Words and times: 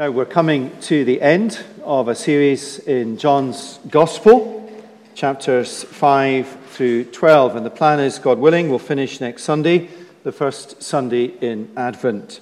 Now, 0.00 0.10
we're 0.10 0.24
coming 0.24 0.74
to 0.80 1.04
the 1.04 1.20
end 1.20 1.62
of 1.84 2.08
a 2.08 2.14
series 2.14 2.78
in 2.78 3.18
John's 3.18 3.78
Gospel, 3.90 4.82
chapters 5.14 5.84
5 5.84 6.48
through 6.70 7.04
12. 7.04 7.56
And 7.56 7.66
the 7.66 7.70
plan 7.70 8.00
is, 8.00 8.18
God 8.18 8.38
willing, 8.38 8.70
we'll 8.70 8.78
finish 8.78 9.20
next 9.20 9.42
Sunday, 9.42 9.90
the 10.22 10.32
first 10.32 10.82
Sunday 10.82 11.26
in 11.42 11.70
Advent. 11.76 12.40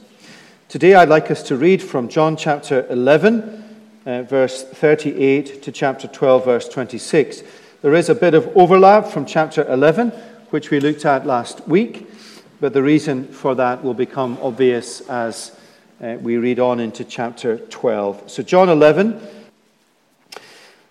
Today, 0.68 0.94
I'd 0.94 1.08
like 1.08 1.32
us 1.32 1.42
to 1.48 1.56
read 1.56 1.82
from 1.82 2.08
John 2.08 2.36
chapter 2.36 2.86
11, 2.90 3.64
uh, 4.06 4.22
verse 4.22 4.62
38, 4.62 5.60
to 5.64 5.72
chapter 5.72 6.06
12, 6.06 6.44
verse 6.44 6.68
26. 6.68 7.42
There 7.82 7.96
is 7.96 8.08
a 8.08 8.14
bit 8.14 8.34
of 8.34 8.56
overlap 8.56 9.08
from 9.08 9.26
chapter 9.26 9.66
11, 9.68 10.10
which 10.50 10.70
we 10.70 10.78
looked 10.78 11.04
at 11.04 11.26
last 11.26 11.66
week, 11.66 12.08
but 12.60 12.72
the 12.72 12.84
reason 12.84 13.26
for 13.26 13.56
that 13.56 13.82
will 13.82 13.94
become 13.94 14.38
obvious 14.40 15.00
as 15.08 15.57
uh, 16.02 16.16
we 16.20 16.36
read 16.36 16.60
on 16.60 16.80
into 16.80 17.04
chapter 17.04 17.58
12. 17.58 18.30
So, 18.30 18.42
John 18.42 18.68
11. 18.68 19.20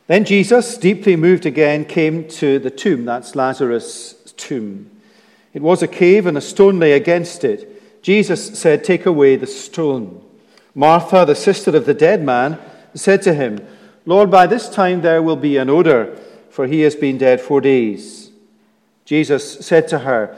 Then 0.07 0.25
Jesus, 0.25 0.77
deeply 0.77 1.15
moved 1.15 1.45
again, 1.45 1.85
came 1.85 2.27
to 2.29 2.59
the 2.59 2.71
tomb. 2.71 3.05
That's 3.05 3.35
Lazarus' 3.35 4.33
tomb. 4.37 4.89
It 5.53 5.61
was 5.61 5.81
a 5.81 5.87
cave, 5.87 6.25
and 6.25 6.37
a 6.37 6.41
stone 6.41 6.79
lay 6.79 6.93
against 6.93 7.43
it. 7.43 8.01
Jesus 8.01 8.57
said, 8.57 8.83
Take 8.83 9.05
away 9.05 9.35
the 9.35 9.47
stone. 9.47 10.23
Martha, 10.75 11.25
the 11.25 11.35
sister 11.35 11.75
of 11.75 11.85
the 11.85 11.93
dead 11.93 12.23
man, 12.23 12.59
said 12.93 13.21
to 13.23 13.33
him, 13.33 13.65
Lord, 14.05 14.31
by 14.31 14.47
this 14.47 14.69
time 14.69 15.01
there 15.01 15.21
will 15.21 15.35
be 15.35 15.57
an 15.57 15.69
odor, 15.69 16.17
for 16.49 16.67
he 16.67 16.81
has 16.81 16.95
been 16.95 17.17
dead 17.17 17.41
four 17.41 17.61
days. 17.61 18.29
Jesus 19.03 19.65
said 19.65 19.87
to 19.89 19.99
her, 19.99 20.37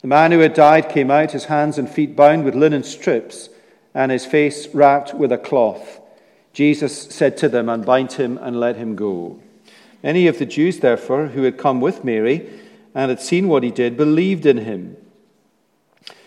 The 0.00 0.06
man 0.06 0.30
who 0.30 0.38
had 0.38 0.54
died 0.54 0.88
came 0.88 1.10
out, 1.10 1.32
his 1.32 1.46
hands 1.46 1.76
and 1.76 1.88
feet 1.88 2.14
bound 2.14 2.44
with 2.44 2.54
linen 2.54 2.84
strips, 2.84 3.48
and 3.94 4.12
his 4.12 4.24
face 4.24 4.68
wrapped 4.68 5.14
with 5.14 5.32
a 5.32 5.38
cloth. 5.38 6.00
Jesus 6.52 7.02
said 7.02 7.36
to 7.38 7.48
them, 7.48 7.68
Unbind 7.68 8.12
him 8.12 8.38
and 8.38 8.60
let 8.60 8.76
him 8.76 8.94
go. 8.94 9.40
Many 10.02 10.28
of 10.28 10.38
the 10.38 10.46
Jews, 10.46 10.78
therefore, 10.78 11.28
who 11.28 11.42
had 11.42 11.58
come 11.58 11.80
with 11.80 12.04
Mary 12.04 12.48
and 12.94 13.10
had 13.10 13.20
seen 13.20 13.48
what 13.48 13.64
he 13.64 13.70
did, 13.70 13.96
believed 13.96 14.46
in 14.46 14.58
him. 14.58 14.96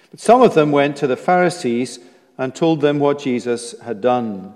But 0.10 0.20
some 0.20 0.42
of 0.42 0.54
them 0.54 0.72
went 0.72 0.98
to 0.98 1.08
the 1.08 1.18
Pharisees 1.18 2.00
and 2.38 2.54
told 2.54 2.82
them 2.82 3.00
what 3.00 3.20
Jesus 3.20 3.80
had 3.82 4.02
done. 4.02 4.56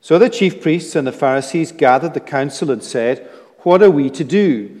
So 0.00 0.18
the 0.18 0.30
chief 0.30 0.62
priests 0.62 0.96
and 0.96 1.06
the 1.06 1.12
Pharisees 1.12 1.72
gathered 1.72 2.14
the 2.14 2.20
council 2.20 2.70
and 2.70 2.82
said, 2.82 3.28
What 3.58 3.82
are 3.82 3.90
we 3.90 4.08
to 4.10 4.24
do? 4.24 4.80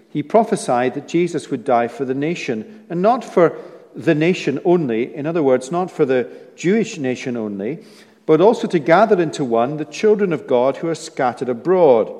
he 0.11 0.21
prophesied 0.21 0.93
that 0.93 1.07
Jesus 1.07 1.49
would 1.49 1.63
die 1.63 1.87
for 1.87 2.05
the 2.05 2.13
nation, 2.13 2.85
and 2.89 3.01
not 3.01 3.23
for 3.23 3.57
the 3.95 4.15
nation 4.15 4.59
only, 4.63 5.13
in 5.15 5.25
other 5.25 5.41
words, 5.41 5.71
not 5.71 5.89
for 5.89 6.05
the 6.05 6.29
Jewish 6.55 6.97
nation 6.97 7.35
only, 7.37 7.79
but 8.25 8.41
also 8.41 8.67
to 8.67 8.79
gather 8.79 9.21
into 9.21 9.43
one 9.43 9.77
the 9.77 9.85
children 9.85 10.31
of 10.31 10.47
God 10.47 10.77
who 10.77 10.87
are 10.87 10.95
scattered 10.95 11.49
abroad. 11.49 12.13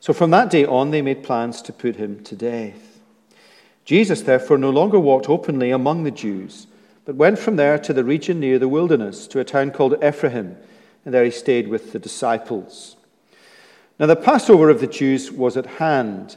So 0.00 0.12
from 0.12 0.30
that 0.30 0.50
day 0.50 0.64
on, 0.64 0.90
they 0.90 1.02
made 1.02 1.22
plans 1.22 1.60
to 1.62 1.72
put 1.72 1.96
him 1.96 2.22
to 2.24 2.36
death. 2.36 3.00
Jesus, 3.84 4.22
therefore, 4.22 4.56
no 4.58 4.70
longer 4.70 5.00
walked 5.00 5.28
openly 5.28 5.70
among 5.70 6.04
the 6.04 6.10
Jews, 6.10 6.66
but 7.04 7.16
went 7.16 7.38
from 7.38 7.56
there 7.56 7.78
to 7.78 7.92
the 7.92 8.04
region 8.04 8.38
near 8.38 8.58
the 8.58 8.68
wilderness, 8.68 9.26
to 9.28 9.40
a 9.40 9.44
town 9.44 9.70
called 9.70 10.02
Ephraim, 10.04 10.56
and 11.04 11.14
there 11.14 11.24
he 11.24 11.30
stayed 11.30 11.68
with 11.68 11.92
the 11.92 11.98
disciples. 11.98 12.96
Now, 13.98 14.06
the 14.06 14.16
Passover 14.16 14.70
of 14.70 14.80
the 14.80 14.86
Jews 14.86 15.30
was 15.30 15.56
at 15.56 15.66
hand. 15.66 16.36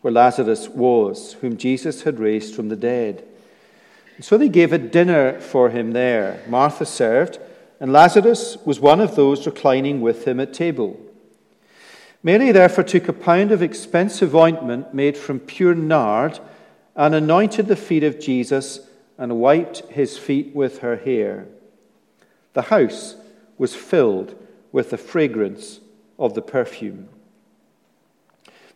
where 0.00 0.12
Lazarus 0.12 0.68
was, 0.68 1.34
whom 1.34 1.56
Jesus 1.56 2.02
had 2.02 2.18
raised 2.18 2.54
from 2.54 2.68
the 2.68 2.76
dead. 2.76 3.24
And 4.16 4.24
so 4.24 4.36
they 4.36 4.48
gave 4.48 4.72
a 4.72 4.78
dinner 4.78 5.40
for 5.40 5.70
him 5.70 5.92
there. 5.92 6.42
Martha 6.48 6.86
served, 6.86 7.38
and 7.78 7.92
Lazarus 7.92 8.58
was 8.64 8.80
one 8.80 9.00
of 9.00 9.16
those 9.16 9.46
reclining 9.46 10.00
with 10.00 10.26
him 10.26 10.40
at 10.40 10.52
table. 10.52 11.00
Mary 12.22 12.52
therefore 12.52 12.84
took 12.84 13.08
a 13.08 13.14
pound 13.14 13.50
of 13.50 13.62
expensive 13.62 14.36
ointment 14.36 14.92
made 14.92 15.16
from 15.16 15.40
pure 15.40 15.74
nard 15.74 16.38
and 16.94 17.14
anointed 17.14 17.66
the 17.66 17.76
feet 17.76 18.04
of 18.04 18.20
Jesus 18.20 18.80
and 19.16 19.40
wiped 19.40 19.80
his 19.88 20.18
feet 20.18 20.54
with 20.54 20.80
her 20.80 20.96
hair. 20.96 21.46
The 22.52 22.62
house 22.62 23.16
was 23.56 23.74
filled 23.74 24.34
with 24.72 24.90
the 24.90 24.98
fragrance 24.98 25.80
of 26.18 26.34
the 26.34 26.42
perfume. 26.42 27.08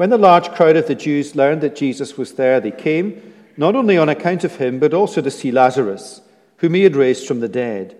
When 0.00 0.08
the 0.08 0.16
large 0.16 0.50
crowd 0.52 0.76
of 0.76 0.86
the 0.86 0.94
Jews 0.94 1.36
learned 1.36 1.60
that 1.60 1.76
Jesus 1.76 2.16
was 2.16 2.32
there, 2.32 2.58
they 2.58 2.70
came, 2.70 3.34
not 3.58 3.76
only 3.76 3.98
on 3.98 4.08
account 4.08 4.44
of 4.44 4.56
him, 4.56 4.78
but 4.78 4.94
also 4.94 5.20
to 5.20 5.30
see 5.30 5.52
Lazarus, 5.52 6.22
whom 6.56 6.72
he 6.72 6.84
had 6.84 6.96
raised 6.96 7.28
from 7.28 7.40
the 7.40 7.50
dead. 7.50 7.98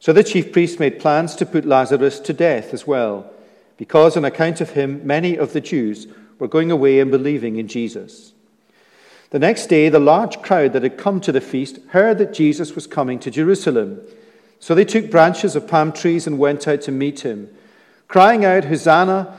So 0.00 0.12
the 0.12 0.24
chief 0.24 0.50
priests 0.50 0.80
made 0.80 0.98
plans 0.98 1.36
to 1.36 1.46
put 1.46 1.64
Lazarus 1.64 2.18
to 2.18 2.32
death 2.32 2.74
as 2.74 2.88
well, 2.88 3.30
because 3.76 4.16
on 4.16 4.24
account 4.24 4.60
of 4.60 4.70
him, 4.70 5.06
many 5.06 5.36
of 5.38 5.52
the 5.52 5.60
Jews 5.60 6.08
were 6.40 6.48
going 6.48 6.72
away 6.72 6.98
and 6.98 7.08
believing 7.08 7.54
in 7.54 7.68
Jesus. 7.68 8.32
The 9.30 9.38
next 9.38 9.68
day, 9.68 9.88
the 9.88 10.00
large 10.00 10.42
crowd 10.42 10.72
that 10.72 10.82
had 10.82 10.98
come 10.98 11.20
to 11.20 11.30
the 11.30 11.40
feast 11.40 11.78
heard 11.90 12.18
that 12.18 12.34
Jesus 12.34 12.74
was 12.74 12.88
coming 12.88 13.20
to 13.20 13.30
Jerusalem. 13.30 14.00
So 14.58 14.74
they 14.74 14.84
took 14.84 15.08
branches 15.08 15.54
of 15.54 15.68
palm 15.68 15.92
trees 15.92 16.26
and 16.26 16.36
went 16.36 16.66
out 16.66 16.80
to 16.80 16.90
meet 16.90 17.20
him, 17.20 17.48
crying 18.08 18.44
out, 18.44 18.64
Hosanna! 18.64 19.38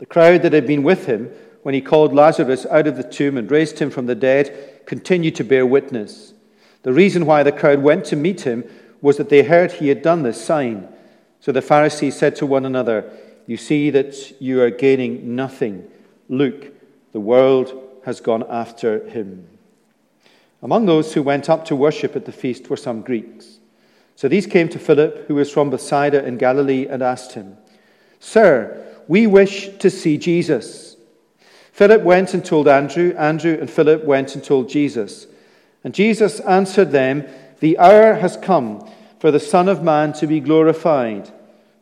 The 0.00 0.06
crowd 0.06 0.40
that 0.42 0.54
had 0.54 0.66
been 0.66 0.82
with 0.82 1.04
him 1.04 1.30
when 1.62 1.74
he 1.74 1.82
called 1.82 2.14
Lazarus 2.14 2.64
out 2.70 2.86
of 2.86 2.96
the 2.96 3.04
tomb 3.04 3.36
and 3.36 3.50
raised 3.50 3.78
him 3.78 3.90
from 3.90 4.06
the 4.06 4.14
dead 4.14 4.80
continued 4.86 5.34
to 5.36 5.44
bear 5.44 5.66
witness. 5.66 6.32
The 6.84 6.92
reason 6.94 7.26
why 7.26 7.42
the 7.42 7.52
crowd 7.52 7.82
went 7.82 8.06
to 8.06 8.16
meet 8.16 8.40
him 8.40 8.64
was 9.02 9.18
that 9.18 9.28
they 9.28 9.42
heard 9.42 9.72
he 9.72 9.88
had 9.88 10.00
done 10.00 10.22
this 10.22 10.42
sign. 10.42 10.88
So 11.40 11.52
the 11.52 11.60
Pharisees 11.60 12.16
said 12.16 12.34
to 12.36 12.46
one 12.46 12.64
another, 12.64 13.12
You 13.46 13.58
see 13.58 13.90
that 13.90 14.40
you 14.40 14.62
are 14.62 14.70
gaining 14.70 15.36
nothing. 15.36 15.86
Look, 16.30 16.72
the 17.12 17.20
world 17.20 18.00
has 18.06 18.22
gone 18.22 18.46
after 18.48 19.06
him. 19.06 19.46
Among 20.62 20.86
those 20.86 21.12
who 21.12 21.22
went 21.22 21.50
up 21.50 21.66
to 21.66 21.76
worship 21.76 22.16
at 22.16 22.24
the 22.24 22.32
feast 22.32 22.70
were 22.70 22.78
some 22.78 23.02
Greeks. 23.02 23.58
So 24.16 24.28
these 24.28 24.46
came 24.46 24.70
to 24.70 24.78
Philip, 24.78 25.26
who 25.28 25.34
was 25.34 25.50
from 25.50 25.68
Bethsaida 25.68 26.24
in 26.24 26.38
Galilee, 26.38 26.86
and 26.86 27.02
asked 27.02 27.34
him, 27.34 27.58
Sir, 28.18 28.89
we 29.10 29.26
wish 29.26 29.76
to 29.78 29.90
see 29.90 30.16
Jesus. 30.16 30.96
Philip 31.72 32.02
went 32.02 32.32
and 32.32 32.44
told 32.44 32.68
Andrew. 32.68 33.12
Andrew 33.18 33.58
and 33.60 33.68
Philip 33.68 34.04
went 34.04 34.36
and 34.36 34.44
told 34.44 34.68
Jesus. 34.68 35.26
And 35.82 35.92
Jesus 35.92 36.38
answered 36.38 36.92
them, 36.92 37.26
The 37.58 37.76
hour 37.76 38.14
has 38.14 38.36
come 38.36 38.88
for 39.18 39.32
the 39.32 39.40
Son 39.40 39.68
of 39.68 39.82
Man 39.82 40.12
to 40.12 40.28
be 40.28 40.38
glorified. 40.38 41.28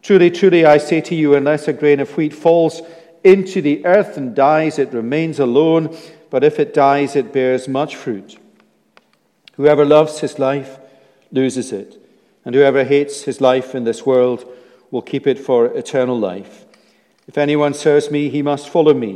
Truly, 0.01 0.31
truly, 0.31 0.65
I 0.65 0.79
say 0.79 1.03
to 1.03 1.15
you, 1.15 1.35
unless 1.35 1.69
a 1.69 1.75
grain 1.75 2.01
of 2.01 2.17
wheat 2.17 2.33
falls 2.33 2.81
into 3.23 3.61
the 3.61 3.85
earth 3.85 4.17
and 4.17 4.35
dies, 4.35 4.79
it 4.79 4.95
remains 4.95 5.39
alone, 5.39 5.95
but 6.31 6.43
if 6.43 6.59
it 6.59 6.73
dies, 6.73 7.15
it 7.15 7.31
bears 7.31 7.69
much 7.69 7.95
fruit. 7.95 8.39
Whoever 9.57 9.85
loves 9.85 10.21
his 10.21 10.39
life 10.39 10.79
loses 11.31 11.73
it, 11.73 12.03
and 12.47 12.55
whoever 12.55 12.85
hates 12.85 13.25
his 13.25 13.43
life 13.43 13.75
in 13.75 13.85
this 13.85 14.07
world 14.07 14.51
will 14.91 15.03
keep 15.03 15.27
it 15.27 15.39
for 15.39 15.67
eternal 15.77 16.19
life. 16.19 16.65
If 17.29 17.37
anyone 17.37 17.75
serves 17.75 18.11
me, 18.11 18.31
he 18.31 18.41
must 18.41 18.71
follow 18.71 18.95
me. 18.95 19.15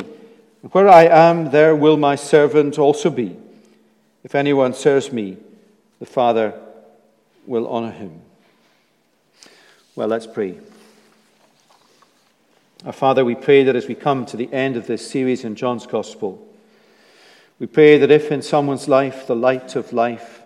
And 0.63 0.73
where 0.73 0.89
I 0.89 1.05
am, 1.05 1.51
there 1.51 1.75
will 1.75 1.97
my 1.97 2.15
servant 2.15 2.79
also 2.79 3.11
be. 3.11 3.37
If 4.23 4.35
anyone 4.35 4.75
serves 4.75 5.11
me, 5.11 5.39
the 5.99 6.07
Father 6.07 6.55
will 7.47 7.67
honor 7.67 7.91
him. 7.91 8.21
Well, 9.97 10.09
let's 10.09 10.27
pray. 10.27 10.59
Our 12.85 12.93
Father, 12.93 13.25
we 13.25 13.35
pray 13.35 13.65
that 13.65 13.77
as 13.77 13.89
we 13.89 13.95
come 13.95 14.27
to 14.27 14.37
the 14.37 14.53
end 14.53 14.77
of 14.77 14.87
this 14.87 15.11
series 15.11 15.45
in 15.45 15.55
John's 15.55 15.87
Gospel, 15.87 16.47
we 17.59 17.67
pray 17.67 17.97
that 17.99 18.11
if 18.11 18.31
in 18.31 18.43
someone's 18.43 18.89
life 18.89 19.27
the 19.27 19.37
light 19.37 19.75
of 19.75 19.93
life 19.93 20.43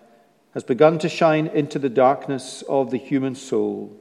has 0.53 0.63
begun 0.63 0.99
to 0.99 1.09
shine 1.09 1.47
into 1.47 1.79
the 1.79 1.89
darkness 1.89 2.63
of 2.69 2.91
the 2.91 2.97
human 2.97 3.35
soul, 3.35 3.95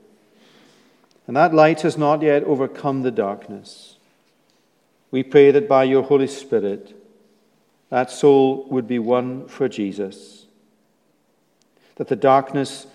and 1.26 1.36
that 1.36 1.54
light 1.54 1.80
has 1.82 1.98
not 1.98 2.22
yet 2.22 2.44
overcome 2.44 3.02
the 3.02 3.10
darkness, 3.10 3.96
we 5.10 5.22
pray 5.22 5.50
that 5.50 5.68
by 5.68 5.84
your 5.84 6.02
Holy 6.02 6.26
Spirit, 6.26 6.94
that 7.90 8.10
soul 8.10 8.66
would 8.70 8.86
be 8.86 8.98
won 8.98 9.46
for 9.48 9.68
Jesus, 9.68 10.46
that 11.96 12.08
the 12.08 12.16
darkness 12.16 12.86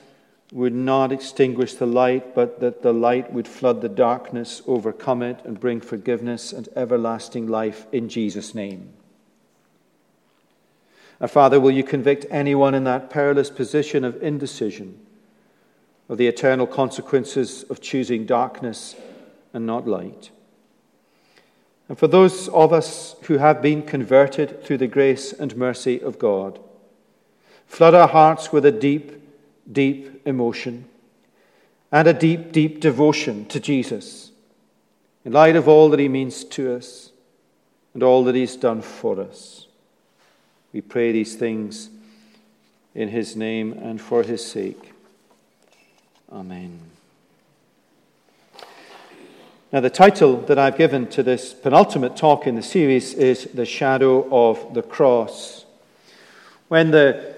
would 0.51 0.73
not 0.73 1.11
extinguish 1.11 1.73
the 1.73 1.85
light, 1.85 2.35
but 2.35 2.59
that 2.59 2.81
the 2.81 2.93
light 2.93 3.31
would 3.31 3.47
flood 3.47 3.81
the 3.81 3.89
darkness, 3.89 4.61
overcome 4.67 5.21
it, 5.21 5.39
and 5.45 5.59
bring 5.59 5.79
forgiveness 5.79 6.51
and 6.51 6.67
everlasting 6.75 7.47
life 7.47 7.87
in 7.91 8.09
Jesus' 8.09 8.53
name. 8.53 8.91
Our 11.21 11.29
Father, 11.29 11.59
will 11.59 11.71
you 11.71 11.83
convict 11.83 12.25
anyone 12.29 12.73
in 12.73 12.83
that 12.83 13.09
perilous 13.09 13.49
position 13.49 14.03
of 14.03 14.21
indecision 14.21 14.99
of 16.11 16.17
the 16.17 16.27
eternal 16.27 16.67
consequences 16.67 17.63
of 17.69 17.79
choosing 17.79 18.25
darkness 18.25 18.95
and 19.53 19.65
not 19.65 19.87
light? 19.87 20.29
And 21.87 21.97
for 21.97 22.07
those 22.07 22.49
of 22.49 22.73
us 22.73 23.15
who 23.23 23.37
have 23.37 23.61
been 23.61 23.81
converted 23.81 24.63
through 24.63 24.79
the 24.79 24.87
grace 24.87 25.31
and 25.31 25.55
mercy 25.55 26.01
of 26.01 26.19
God, 26.19 26.59
flood 27.65 27.95
our 27.95 28.09
hearts 28.09 28.51
with 28.51 28.65
a 28.65 28.71
deep, 28.71 29.13
deep 29.71 30.21
emotion 30.25 30.85
and 31.93 32.07
a 32.07 32.13
deep, 32.13 32.51
deep 32.51 32.81
devotion 32.81 33.45
to 33.45 33.59
Jesus 33.61 34.31
in 35.23 35.31
light 35.31 35.55
of 35.55 35.69
all 35.69 35.89
that 35.89 35.99
he 35.99 36.09
means 36.09 36.43
to 36.43 36.75
us 36.75 37.11
and 37.93 38.03
all 38.03 38.25
that 38.25 38.35
he's 38.35 38.57
done 38.57 38.81
for 38.81 39.19
us. 39.21 39.67
We 40.73 40.81
pray 40.81 41.13
these 41.13 41.35
things 41.35 41.89
in 42.95 43.07
his 43.07 43.37
name 43.37 43.71
and 43.73 44.01
for 44.01 44.23
his 44.23 44.45
sake. 44.45 44.90
Amen. 46.31 46.79
Now, 49.73 49.81
the 49.81 49.89
title 49.89 50.37
that 50.43 50.57
I've 50.57 50.77
given 50.77 51.07
to 51.07 51.23
this 51.23 51.53
penultimate 51.53 52.15
talk 52.15 52.47
in 52.47 52.55
the 52.55 52.61
series 52.61 53.13
is 53.13 53.45
The 53.53 53.65
Shadow 53.65 54.27
of 54.31 54.73
the 54.73 54.81
Cross. 54.81 55.65
When 56.69 56.91
the 56.91 57.35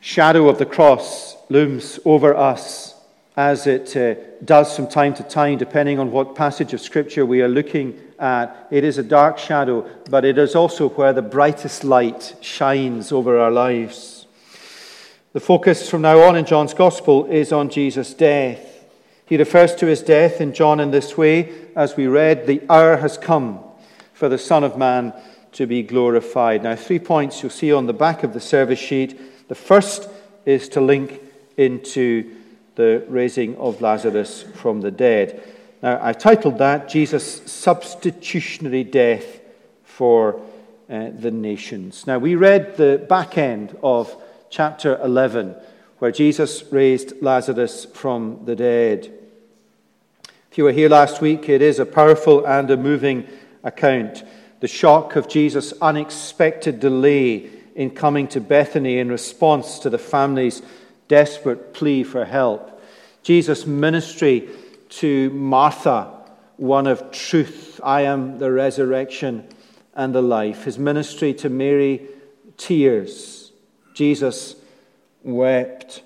shadow 0.00 0.48
of 0.50 0.58
the 0.58 0.66
cross 0.66 1.36
looms 1.48 1.98
over 2.04 2.36
us, 2.36 2.94
as 3.36 3.66
it 3.66 3.96
uh, 3.96 4.14
does 4.44 4.76
from 4.76 4.86
time 4.86 5.14
to 5.14 5.22
time, 5.22 5.58
depending 5.58 5.98
on 5.98 6.12
what 6.12 6.34
passage 6.34 6.72
of 6.72 6.80
Scripture 6.80 7.26
we 7.26 7.42
are 7.42 7.48
looking 7.48 7.98
at. 8.18 8.68
It 8.70 8.84
is 8.84 8.98
a 8.98 9.02
dark 9.02 9.38
shadow, 9.38 9.88
but 10.08 10.24
it 10.24 10.38
is 10.38 10.54
also 10.54 10.88
where 10.90 11.12
the 11.12 11.22
brightest 11.22 11.82
light 11.82 12.36
shines 12.40 13.10
over 13.10 13.38
our 13.38 13.50
lives. 13.50 14.13
The 15.34 15.40
focus 15.40 15.90
from 15.90 16.02
now 16.02 16.20
on 16.20 16.36
in 16.36 16.44
John's 16.44 16.74
Gospel 16.74 17.26
is 17.26 17.52
on 17.52 17.68
Jesus' 17.68 18.14
death. 18.14 18.86
He 19.26 19.36
refers 19.36 19.74
to 19.74 19.86
his 19.86 20.00
death 20.00 20.40
in 20.40 20.54
John 20.54 20.78
in 20.78 20.92
this 20.92 21.18
way, 21.18 21.52
as 21.74 21.96
we 21.96 22.06
read, 22.06 22.46
The 22.46 22.62
hour 22.70 22.98
has 22.98 23.18
come 23.18 23.58
for 24.12 24.28
the 24.28 24.38
Son 24.38 24.62
of 24.62 24.78
Man 24.78 25.12
to 25.54 25.66
be 25.66 25.82
glorified. 25.82 26.62
Now, 26.62 26.76
three 26.76 27.00
points 27.00 27.42
you'll 27.42 27.50
see 27.50 27.72
on 27.72 27.86
the 27.86 27.92
back 27.92 28.22
of 28.22 28.32
the 28.32 28.38
service 28.38 28.78
sheet. 28.78 29.48
The 29.48 29.56
first 29.56 30.08
is 30.46 30.68
to 30.68 30.80
link 30.80 31.20
into 31.56 32.32
the 32.76 33.04
raising 33.08 33.56
of 33.56 33.80
Lazarus 33.80 34.44
from 34.54 34.82
the 34.82 34.92
dead. 34.92 35.42
Now, 35.82 35.98
I 36.00 36.12
titled 36.12 36.58
that 36.58 36.88
Jesus' 36.88 37.50
Substitutionary 37.50 38.84
Death 38.84 39.40
for 39.82 40.40
uh, 40.88 41.08
the 41.10 41.32
Nations. 41.32 42.06
Now, 42.06 42.20
we 42.20 42.36
read 42.36 42.76
the 42.76 43.04
back 43.08 43.36
end 43.36 43.76
of 43.82 44.16
chapter 44.54 45.00
11, 45.02 45.52
where 45.98 46.12
Jesus 46.12 46.62
raised 46.70 47.20
Lazarus 47.20 47.86
from 47.86 48.38
the 48.44 48.54
dead. 48.54 49.12
If 50.48 50.56
you 50.56 50.62
were 50.62 50.70
here 50.70 50.88
last 50.88 51.20
week, 51.20 51.48
it 51.48 51.60
is 51.60 51.80
a 51.80 51.84
powerful 51.84 52.46
and 52.46 52.70
a 52.70 52.76
moving 52.76 53.26
account. 53.64 54.22
The 54.60 54.68
shock 54.68 55.16
of 55.16 55.26
Jesus' 55.26 55.74
unexpected 55.82 56.78
delay 56.78 57.50
in 57.74 57.90
coming 57.90 58.28
to 58.28 58.40
Bethany 58.40 58.98
in 58.98 59.08
response 59.08 59.80
to 59.80 59.90
the 59.90 59.98
family's 59.98 60.62
desperate 61.08 61.74
plea 61.74 62.04
for 62.04 62.24
help. 62.24 62.80
Jesus' 63.24 63.66
ministry 63.66 64.48
to 64.90 65.30
Martha, 65.30 66.12
one 66.58 66.86
of 66.86 67.10
truth. 67.10 67.80
I 67.82 68.02
am 68.02 68.38
the 68.38 68.52
resurrection 68.52 69.48
and 69.96 70.14
the 70.14 70.22
life. 70.22 70.62
His 70.62 70.78
ministry 70.78 71.34
to 71.34 71.48
Mary, 71.48 72.06
tears. 72.56 73.43
Jesus 73.94 74.56
wept. 75.22 76.02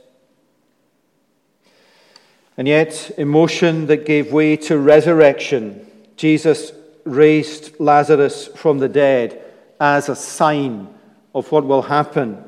And 2.57 2.69
yet, 2.69 3.13
emotion 3.19 3.87
that 3.87 4.05
gave 4.05 4.33
way 4.33 4.57
to 4.57 4.79
resurrection. 4.79 5.87
Jesus 6.17 6.73
raised 7.05 7.79
Lazarus 7.81 8.49
from 8.49 8.79
the 8.79 8.89
dead 8.89 9.43
as 9.81 10.09
a 10.09 10.17
sign 10.17 10.89
of 11.35 11.51
what 11.53 11.65
will 11.65 11.83
happen 11.83 12.45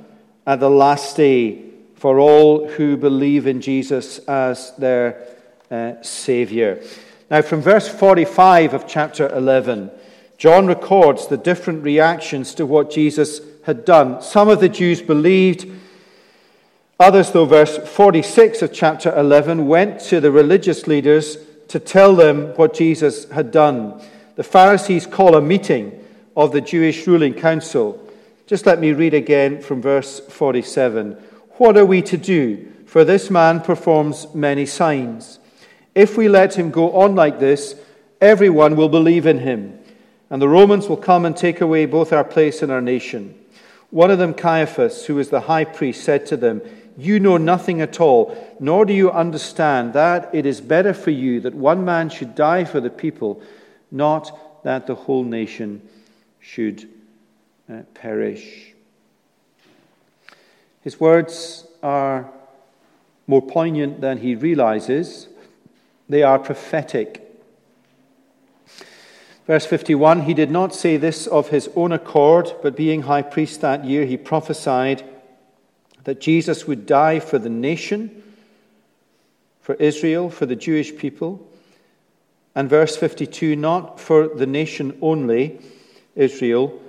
at 0.47 0.61
the 0.61 0.71
last 0.71 1.17
day 1.17 1.65
for 1.95 2.19
all 2.19 2.69
who 2.69 2.97
believe 2.97 3.47
in 3.47 3.61
Jesus 3.61 4.19
as 4.21 4.75
their 4.77 5.27
uh, 5.71 6.03
Savior. 6.03 6.83
Now, 7.31 7.43
from 7.43 7.61
verse 7.61 7.89
45 7.89 8.75
of 8.75 8.89
chapter 8.89 9.29
11, 9.29 9.91
John 10.39 10.67
records 10.67 11.29
the 11.29 11.37
different 11.37 11.85
reactions 11.85 12.55
to 12.55 12.67
what 12.67 12.91
Jesus 12.91 13.41
had 13.71 13.85
done. 13.85 14.21
Some 14.21 14.49
of 14.49 14.59
the 14.59 14.69
Jews 14.69 15.01
believed, 15.01 15.65
others, 16.99 17.31
though, 17.31 17.45
verse 17.45 17.79
46 17.79 18.63
of 18.63 18.73
chapter 18.73 19.17
11, 19.17 19.69
went 19.69 20.01
to 20.11 20.19
the 20.19 20.33
religious 20.33 20.89
leaders 20.89 21.39
to 21.69 21.79
tell 21.79 22.17
them 22.17 22.49
what 22.57 22.75
Jesus 22.75 23.31
had 23.31 23.53
done. 23.53 24.03
The 24.35 24.43
Pharisees 24.43 25.07
call 25.07 25.37
a 25.37 25.41
meeting 25.41 26.05
of 26.37 26.51
the 26.51 26.61
Jewish 26.61 27.07
ruling 27.07 27.35
council. 27.35 28.05
Just 28.49 28.67
let 28.67 28.81
me 28.81 28.93
read 28.93 29.15
again 29.15 29.63
from 29.63 29.81
verse 29.81 30.19
47. 30.19 31.13
What 31.59 31.77
are 31.77 31.87
we 31.87 32.03
to 32.03 32.17
do? 32.17 32.73
For 32.87 33.05
this 33.05 33.31
man 33.31 33.61
performs 33.61 34.35
many 34.35 34.67
signs. 34.67 35.39
If 35.95 36.17
we 36.17 36.29
let 36.29 36.59
him 36.59 36.73
go 36.73 36.91
on 37.01 37.15
like 37.15 37.39
this, 37.39 37.77
everyone 38.21 38.75
will 38.75 38.89
believe 38.89 39.27
in 39.27 39.39
him, 39.39 39.79
and 40.29 40.43
the 40.43 40.49
Romans 40.49 40.89
will 40.89 40.97
come 40.97 41.25
and 41.25 41.37
take 41.37 41.61
away 41.61 41.87
both 41.87 42.13
our 42.13 42.25
place 42.25 42.63
and 42.63 42.73
our 42.73 42.81
nation. 42.81 43.40
One 43.91 44.11
of 44.11 44.19
them, 44.19 44.35
Caiaphas, 44.35 45.07
who 45.07 45.17
was 45.17 45.31
the 45.31 45.41
high 45.41 45.65
priest, 45.65 46.05
said 46.05 46.27
to 46.27 46.37
them, 46.37 46.63
You 46.97 47.19
know 47.19 47.37
nothing 47.37 47.81
at 47.81 48.01
all, 48.01 48.57
nor 48.61 48.85
do 48.85 48.93
you 48.93 49.11
understand 49.11 49.93
that 49.95 50.33
it 50.33 50.47
is 50.47 50.61
better 50.61 50.95
for 50.95 51.11
you 51.11 51.41
that 51.41 51.55
one 51.55 51.85
man 51.85 52.09
should 52.09 52.35
die 52.35 52.65
for 52.65 52.81
the 52.81 52.91
people, 52.91 53.43
not 53.91 54.63
that 54.63 54.87
the 54.87 54.95
whole 54.95 55.25
nation 55.25 55.83
should 56.41 56.89
uh, 57.71 57.83
perish. 57.95 58.75
His 60.83 61.01
words 61.01 61.67
are 61.83 62.31
more 63.27 63.43
poignant 63.43 64.01
than 64.01 64.19
he 64.19 64.35
realizes, 64.35 65.29
they 66.09 66.23
are 66.23 66.39
prophetic. 66.39 67.20
Verse 69.51 69.67
51 69.67 70.21
He 70.21 70.35
did 70.35 70.53
not 70.53 70.73
say 70.73 70.97
this 70.97 71.27
of 71.27 71.49
his 71.49 71.69
own 71.75 71.91
accord, 71.91 72.55
but 72.63 72.77
being 72.77 73.03
high 73.03 73.23
priest 73.23 73.63
that 73.63 73.85
year, 73.85 74.05
he 74.07 74.17
prophesied 74.17 75.03
that 76.05 76.21
Jesus 76.21 76.69
would 76.69 76.87
die 76.87 77.19
for 77.19 77.37
the 77.37 77.49
nation, 77.49 78.23
for 79.61 79.75
Israel, 79.75 80.31
for 80.31 80.47
the 80.47 80.55
Jewish 80.55 80.97
people. 80.97 81.45
And 82.55 82.71
verse 82.71 82.97
52 82.97 83.57
not 83.57 83.99
for 83.99 84.29
the 84.29 84.47
nation 84.47 84.97
only, 85.03 85.59
Israel, 86.15 86.81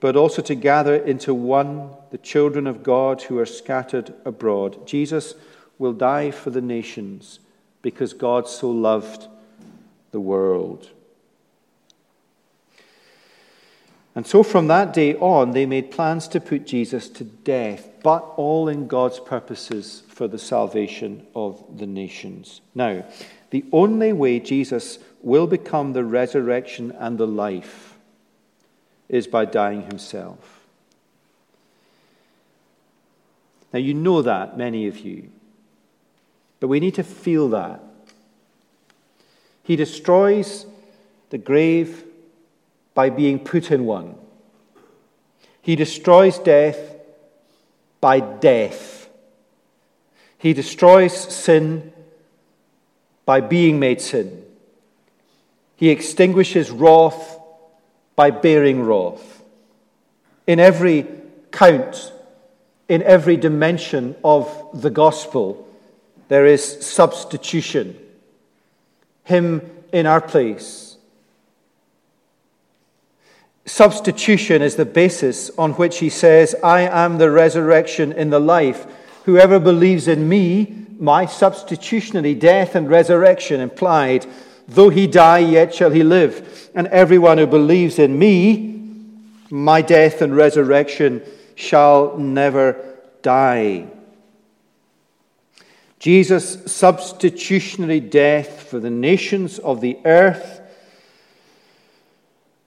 but 0.00 0.16
also 0.16 0.40
to 0.40 0.54
gather 0.54 0.96
into 0.96 1.34
one 1.34 1.90
the 2.12 2.16
children 2.16 2.66
of 2.66 2.82
God 2.82 3.20
who 3.20 3.38
are 3.38 3.44
scattered 3.44 4.14
abroad. 4.24 4.86
Jesus 4.86 5.34
will 5.76 5.92
die 5.92 6.30
for 6.30 6.48
the 6.48 6.62
nations 6.62 7.40
because 7.82 8.14
God 8.14 8.48
so 8.48 8.70
loved 8.70 9.26
the 10.12 10.20
world. 10.20 10.88
And 14.16 14.26
so 14.26 14.42
from 14.42 14.68
that 14.68 14.94
day 14.94 15.14
on, 15.16 15.50
they 15.50 15.66
made 15.66 15.90
plans 15.90 16.26
to 16.28 16.40
put 16.40 16.66
Jesus 16.66 17.10
to 17.10 17.24
death, 17.24 17.90
but 18.02 18.20
all 18.36 18.66
in 18.66 18.88
God's 18.88 19.20
purposes 19.20 20.04
for 20.08 20.26
the 20.26 20.38
salvation 20.38 21.26
of 21.34 21.62
the 21.76 21.86
nations. 21.86 22.62
Now, 22.74 23.04
the 23.50 23.66
only 23.72 24.14
way 24.14 24.40
Jesus 24.40 24.98
will 25.20 25.46
become 25.46 25.92
the 25.92 26.02
resurrection 26.02 26.92
and 26.98 27.18
the 27.18 27.26
life 27.26 27.98
is 29.10 29.26
by 29.26 29.44
dying 29.44 29.82
himself. 29.82 30.64
Now, 33.70 33.80
you 33.80 33.92
know 33.92 34.22
that, 34.22 34.56
many 34.56 34.86
of 34.86 34.98
you, 35.00 35.30
but 36.58 36.68
we 36.68 36.80
need 36.80 36.94
to 36.94 37.02
feel 37.02 37.50
that. 37.50 37.82
He 39.62 39.76
destroys 39.76 40.64
the 41.28 41.36
grave 41.36 42.04
by 42.96 43.10
being 43.10 43.38
put 43.38 43.70
in 43.70 43.84
one. 43.84 44.14
He 45.60 45.76
destroys 45.76 46.38
death 46.38 46.78
by 48.00 48.20
death. 48.20 49.10
He 50.38 50.54
destroys 50.54 51.12
sin 51.12 51.92
by 53.26 53.42
being 53.42 53.78
made 53.78 54.00
sin. 54.00 54.42
He 55.76 55.90
extinguishes 55.90 56.70
wrath 56.70 57.38
by 58.16 58.30
bearing 58.30 58.82
wrath. 58.82 59.42
In 60.46 60.58
every 60.58 61.06
count, 61.50 62.12
in 62.88 63.02
every 63.02 63.36
dimension 63.36 64.16
of 64.24 64.48
the 64.72 64.90
gospel, 64.90 65.68
there 66.28 66.46
is 66.46 66.86
substitution. 66.86 67.98
Him 69.24 69.70
in 69.92 70.06
our 70.06 70.22
place 70.22 70.95
Substitution 73.66 74.62
is 74.62 74.76
the 74.76 74.84
basis 74.84 75.50
on 75.58 75.72
which 75.72 75.98
he 75.98 76.08
says, 76.08 76.54
I 76.62 76.82
am 76.82 77.18
the 77.18 77.30
resurrection 77.32 78.12
and 78.12 78.32
the 78.32 78.38
life. 78.38 78.86
Whoever 79.24 79.58
believes 79.58 80.06
in 80.06 80.28
me, 80.28 80.86
my 81.00 81.26
substitutionary 81.26 82.34
death 82.34 82.76
and 82.76 82.88
resurrection 82.88 83.60
implied, 83.60 84.24
though 84.68 84.88
he 84.88 85.08
die, 85.08 85.40
yet 85.40 85.74
shall 85.74 85.90
he 85.90 86.04
live. 86.04 86.70
And 86.76 86.86
everyone 86.88 87.38
who 87.38 87.46
believes 87.46 87.98
in 87.98 88.16
me, 88.16 88.80
my 89.50 89.82
death 89.82 90.22
and 90.22 90.36
resurrection 90.36 91.22
shall 91.56 92.16
never 92.16 92.98
die. 93.22 93.88
Jesus' 95.98 96.70
substitutionary 96.70 97.98
death 97.98 98.62
for 98.62 98.78
the 98.78 98.90
nations 98.90 99.58
of 99.58 99.80
the 99.80 99.98
earth 100.04 100.60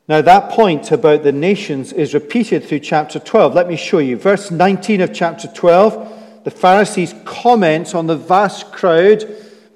now, 0.09 0.23
that 0.23 0.49
point 0.49 0.91
about 0.91 1.21
the 1.21 1.31
nations 1.31 1.93
is 1.93 2.15
repeated 2.15 2.63
through 2.63 2.79
chapter 2.79 3.19
12. 3.19 3.53
Let 3.53 3.67
me 3.67 3.75
show 3.75 3.99
you. 3.99 4.17
Verse 4.17 4.49
19 4.49 5.01
of 5.01 5.13
chapter 5.13 5.47
12, 5.47 6.43
the 6.45 6.49
Pharisees 6.49 7.13
comment 7.25 7.93
on 7.93 8.07
the 8.07 8.17
vast 8.17 8.71
crowd. 8.71 9.23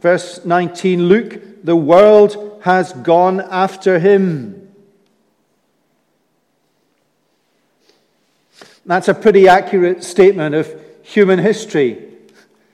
Verse 0.01 0.43
19 0.43 1.03
Luke, 1.03 1.63
the 1.63 1.75
world 1.75 2.59
has 2.63 2.93
gone 2.93 3.41
after 3.41 3.99
him. 3.99 4.73
That's 8.87 9.09
a 9.09 9.13
pretty 9.13 9.47
accurate 9.47 10.03
statement 10.03 10.55
of 10.55 10.81
human 11.03 11.37
history. 11.37 12.09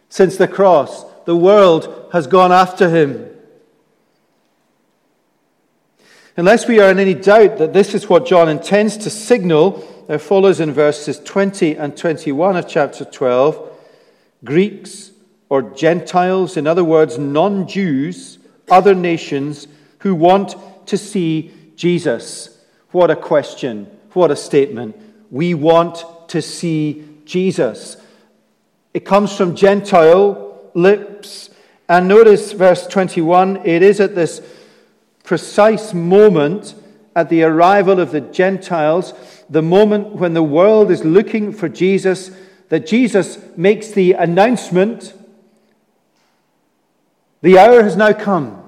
Since 0.08 0.38
the 0.38 0.48
cross, 0.48 1.04
the 1.26 1.36
world 1.36 2.08
has 2.14 2.26
gone 2.26 2.54
after 2.54 2.90
him. 2.90 3.30
Unless 6.40 6.70
we 6.70 6.80
are 6.80 6.90
in 6.90 7.00
any 7.00 7.16
doubt 7.16 7.58
that 7.58 7.74
this 7.74 7.94
is 7.94 8.08
what 8.08 8.26
John 8.26 8.48
intends 8.48 8.96
to 9.00 9.10
signal, 9.10 9.86
there 10.08 10.18
follows 10.18 10.62
in 10.62 10.72
verses 10.72 11.20
20 11.20 11.76
and 11.76 11.98
21 11.98 12.56
of 12.56 12.66
chapter 12.66 13.04
12 13.04 13.78
Greeks 14.46 15.12
or 15.50 15.62
Gentiles, 15.62 16.56
in 16.56 16.66
other 16.66 16.86
words, 16.86 17.18
non 17.18 17.68
Jews, 17.68 18.40
other 18.72 18.96
nations 18.96 19.68
who 19.98 20.16
want 20.16 20.56
to 20.86 20.98
see 20.98 21.52
Jesus. 21.76 22.58
What 22.92 23.12
a 23.12 23.18
question. 23.18 23.88
What 24.14 24.32
a 24.32 24.38
statement. 24.38 24.96
We 25.30 25.54
want 25.56 26.06
to 26.30 26.42
see 26.42 27.06
Jesus. 27.26 27.98
It 28.94 29.04
comes 29.04 29.36
from 29.36 29.58
Gentile 29.58 30.72
lips. 30.74 31.50
And 31.90 32.08
notice 32.08 32.54
verse 32.54 32.88
21 32.88 33.66
it 33.66 33.84
is 33.84 34.00
at 34.00 34.16
this 34.16 34.42
precise 35.30 35.94
moment 35.94 36.74
at 37.16 37.30
the 37.30 37.44
arrival 37.44 38.00
of 38.00 38.12
the 38.12 38.20
Gentiles, 38.20 39.14
the 39.48 39.62
moment 39.62 40.08
when 40.16 40.34
the 40.34 40.42
world 40.42 40.90
is 40.90 41.06
looking 41.06 41.52
for 41.52 41.70
Jesus, 41.70 42.32
that 42.70 42.88
Jesus 42.88 43.38
makes 43.56 43.92
the 43.92 44.14
announcement 44.14 45.14
the 47.44 47.60
hour 47.60 47.84
has 47.84 47.96
now 47.96 48.12
come. 48.12 48.60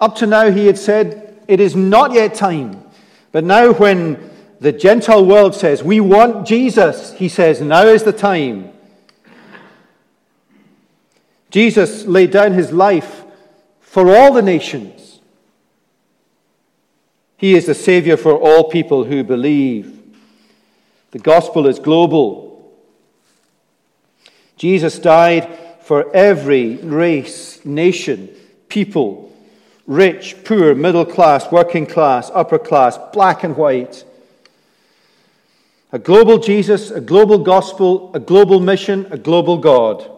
Up 0.00 0.14
to 0.14 0.26
now, 0.28 0.52
he 0.52 0.66
had 0.66 0.78
said, 0.78 1.42
It 1.48 1.58
is 1.58 1.74
not 1.74 2.12
yet 2.12 2.36
time. 2.36 2.84
But 3.32 3.42
now, 3.42 3.72
when 3.72 4.30
the 4.60 4.70
Gentile 4.70 5.26
world 5.26 5.56
says, 5.56 5.82
We 5.82 5.98
want 5.98 6.46
Jesus, 6.46 7.14
he 7.14 7.28
says, 7.28 7.60
Now 7.60 7.82
is 7.82 8.04
the 8.04 8.12
time. 8.12 8.72
Jesus 11.52 12.06
laid 12.06 12.30
down 12.30 12.54
his 12.54 12.72
life 12.72 13.24
for 13.80 14.16
all 14.16 14.32
the 14.32 14.42
nations. 14.42 15.20
He 17.36 17.54
is 17.54 17.66
the 17.66 17.74
Savior 17.74 18.16
for 18.16 18.32
all 18.32 18.70
people 18.70 19.04
who 19.04 19.22
believe. 19.22 20.00
The 21.10 21.18
gospel 21.18 21.66
is 21.66 21.78
global. 21.78 22.72
Jesus 24.56 24.98
died 24.98 25.58
for 25.82 26.10
every 26.16 26.76
race, 26.76 27.62
nation, 27.66 28.30
people, 28.68 29.30
rich, 29.86 30.36
poor, 30.44 30.74
middle 30.74 31.04
class, 31.04 31.52
working 31.52 31.84
class, 31.84 32.30
upper 32.32 32.58
class, 32.58 32.98
black 33.12 33.44
and 33.44 33.58
white. 33.58 34.06
A 35.90 35.98
global 35.98 36.38
Jesus, 36.38 36.90
a 36.90 37.00
global 37.00 37.38
gospel, 37.38 38.10
a 38.14 38.20
global 38.20 38.58
mission, 38.58 39.06
a 39.10 39.18
global 39.18 39.58
God. 39.58 40.08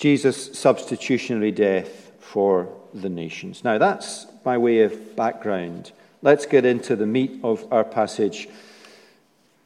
Jesus' 0.00 0.58
substitutionary 0.58 1.50
death 1.52 2.10
for 2.20 2.74
the 2.94 3.10
nations. 3.10 3.62
Now, 3.62 3.76
that's 3.76 4.24
by 4.24 4.56
way 4.56 4.80
of 4.80 5.14
background. 5.14 5.92
Let's 6.22 6.46
get 6.46 6.64
into 6.64 6.96
the 6.96 7.04
meat 7.04 7.38
of 7.44 7.70
our 7.70 7.84
passage. 7.84 8.48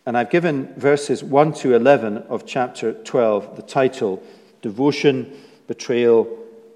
And 0.05 0.19
I've 0.19 0.31
given 0.31 0.75
verses 0.75 1.23
1 1.23 1.53
to 1.55 1.77
11 1.77 2.19
of 2.29 2.45
chapter 2.47 2.93
12 2.93 3.55
the 3.55 3.63
title 3.63 4.25
Devotion, 4.61 5.33
Betrayal, 5.69 6.27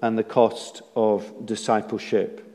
and 0.01 0.17
the 0.17 0.23
Cost 0.23 0.81
of 0.95 1.45
Discipleship. 1.45 2.45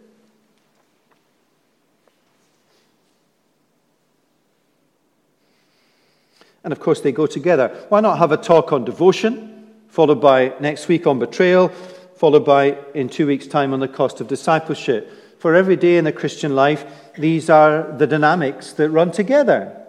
And 6.65 6.73
of 6.73 6.81
course, 6.81 7.03
they 7.03 7.13
go 7.13 7.27
together. 7.27 7.69
Why 7.91 8.01
not 8.01 8.17
have 8.17 8.33
a 8.33 8.39
talk 8.39 8.73
on 8.73 8.87
devotion? 8.87 9.54
Followed 9.95 10.21
by 10.21 10.53
next 10.59 10.89
week 10.89 11.07
on 11.07 11.21
betrayal, 11.21 11.69
followed 12.17 12.45
by, 12.45 12.77
in 12.95 13.09
two 13.09 13.29
weeks' 13.29 13.47
time, 13.47 13.73
on 13.73 13.79
the 13.79 13.87
cost 13.87 14.21
of 14.21 14.27
discipleship. 14.27 15.39
For 15.39 15.55
every 15.55 15.77
day 15.77 15.99
in 15.99 16.05
the 16.05 16.11
Christian 16.11 16.57
life, 16.57 16.85
these 17.17 17.49
are 17.49 17.93
the 17.97 18.09
dynamics 18.09 18.73
that 18.73 18.91
run 18.91 19.13
together. 19.13 19.81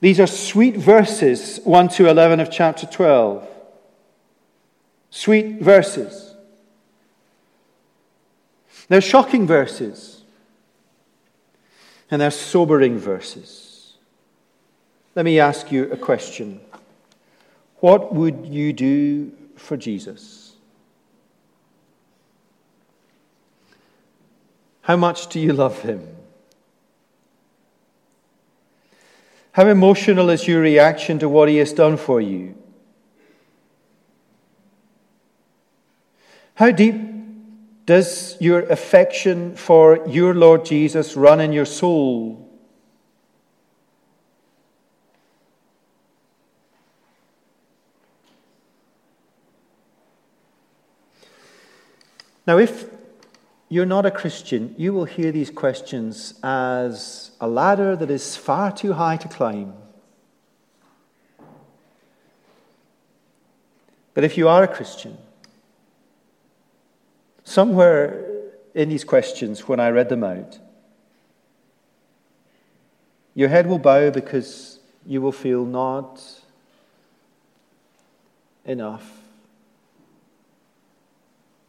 These 0.00 0.18
are 0.18 0.26
sweet 0.26 0.78
verses, 0.78 1.60
1 1.64 1.88
to 1.88 2.08
11 2.08 2.40
of 2.40 2.50
chapter 2.50 2.86
12. 2.86 3.46
Sweet 5.10 5.60
verses. 5.60 6.34
They're 8.88 9.02
shocking 9.02 9.46
verses. 9.46 10.22
And 12.10 12.18
they're 12.18 12.30
sobering 12.30 12.96
verses. 12.98 13.92
Let 15.14 15.26
me 15.26 15.38
ask 15.38 15.70
you 15.70 15.92
a 15.92 15.98
question. 15.98 16.62
What 17.80 18.14
would 18.14 18.46
you 18.46 18.72
do 18.72 19.32
for 19.56 19.76
Jesus? 19.76 20.56
How 24.82 24.96
much 24.96 25.28
do 25.28 25.38
you 25.38 25.52
love 25.52 25.82
him? 25.82 26.16
How 29.52 29.66
emotional 29.66 30.30
is 30.30 30.48
your 30.48 30.60
reaction 30.60 31.18
to 31.18 31.28
what 31.28 31.48
he 31.48 31.56
has 31.56 31.72
done 31.72 31.96
for 31.96 32.20
you? 32.20 32.54
How 36.54 36.70
deep 36.70 36.94
does 37.86 38.36
your 38.40 38.60
affection 38.60 39.54
for 39.54 40.06
your 40.08 40.34
Lord 40.34 40.64
Jesus 40.64 41.16
run 41.16 41.40
in 41.40 41.52
your 41.52 41.64
soul? 41.64 42.47
Now, 52.48 52.56
if 52.56 52.86
you're 53.68 53.84
not 53.84 54.06
a 54.06 54.10
Christian, 54.10 54.74
you 54.78 54.94
will 54.94 55.04
hear 55.04 55.30
these 55.30 55.50
questions 55.50 56.32
as 56.42 57.32
a 57.42 57.46
ladder 57.46 57.94
that 57.94 58.10
is 58.10 58.36
far 58.36 58.72
too 58.72 58.94
high 58.94 59.18
to 59.18 59.28
climb. 59.28 59.74
But 64.14 64.24
if 64.24 64.38
you 64.38 64.48
are 64.48 64.62
a 64.62 64.66
Christian, 64.66 65.18
somewhere 67.44 68.24
in 68.74 68.88
these 68.88 69.04
questions, 69.04 69.68
when 69.68 69.78
I 69.78 69.90
read 69.90 70.08
them 70.08 70.24
out, 70.24 70.58
your 73.34 73.50
head 73.50 73.66
will 73.66 73.78
bow 73.78 74.08
because 74.08 74.78
you 75.04 75.20
will 75.20 75.32
feel 75.32 75.66
not 75.66 76.18
enough 78.64 79.17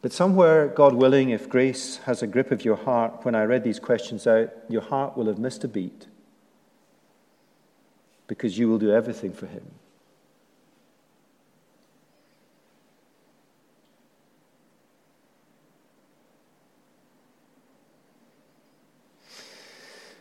but 0.01 0.13
somewhere, 0.13 0.67
God 0.67 0.93
willing, 0.93 1.31
if 1.31 1.49
grace 1.49 1.97
has 2.05 2.23
a 2.23 2.27
grip 2.27 2.51
of 2.51 2.63
your 2.63 2.77
heart, 2.77 3.25
when 3.25 3.35
I 3.35 3.43
read 3.43 3.65
these 3.65 3.79
questions 3.79 4.25
out, 4.25 4.49
your 4.69 4.81
heart 4.81 5.17
will 5.17 5.25
have 5.25 5.37
missed 5.37 5.63
a 5.65 5.67
beat 5.67 6.07
because 8.27 8.57
you 8.57 8.69
will 8.69 8.77
do 8.77 8.91
everything 8.91 9.33
for 9.33 9.47
Him. 9.47 9.63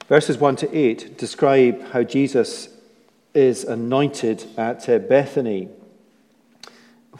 Verses 0.09 0.39
1 0.39 0.57
to 0.57 0.77
8 0.77 1.19
describe 1.19 1.83
how 1.91 2.03
Jesus 2.03 2.71
is 3.35 3.63
anointed 3.63 4.45
at 4.57 4.89
uh, 4.89 4.99
Bethany. 4.99 5.69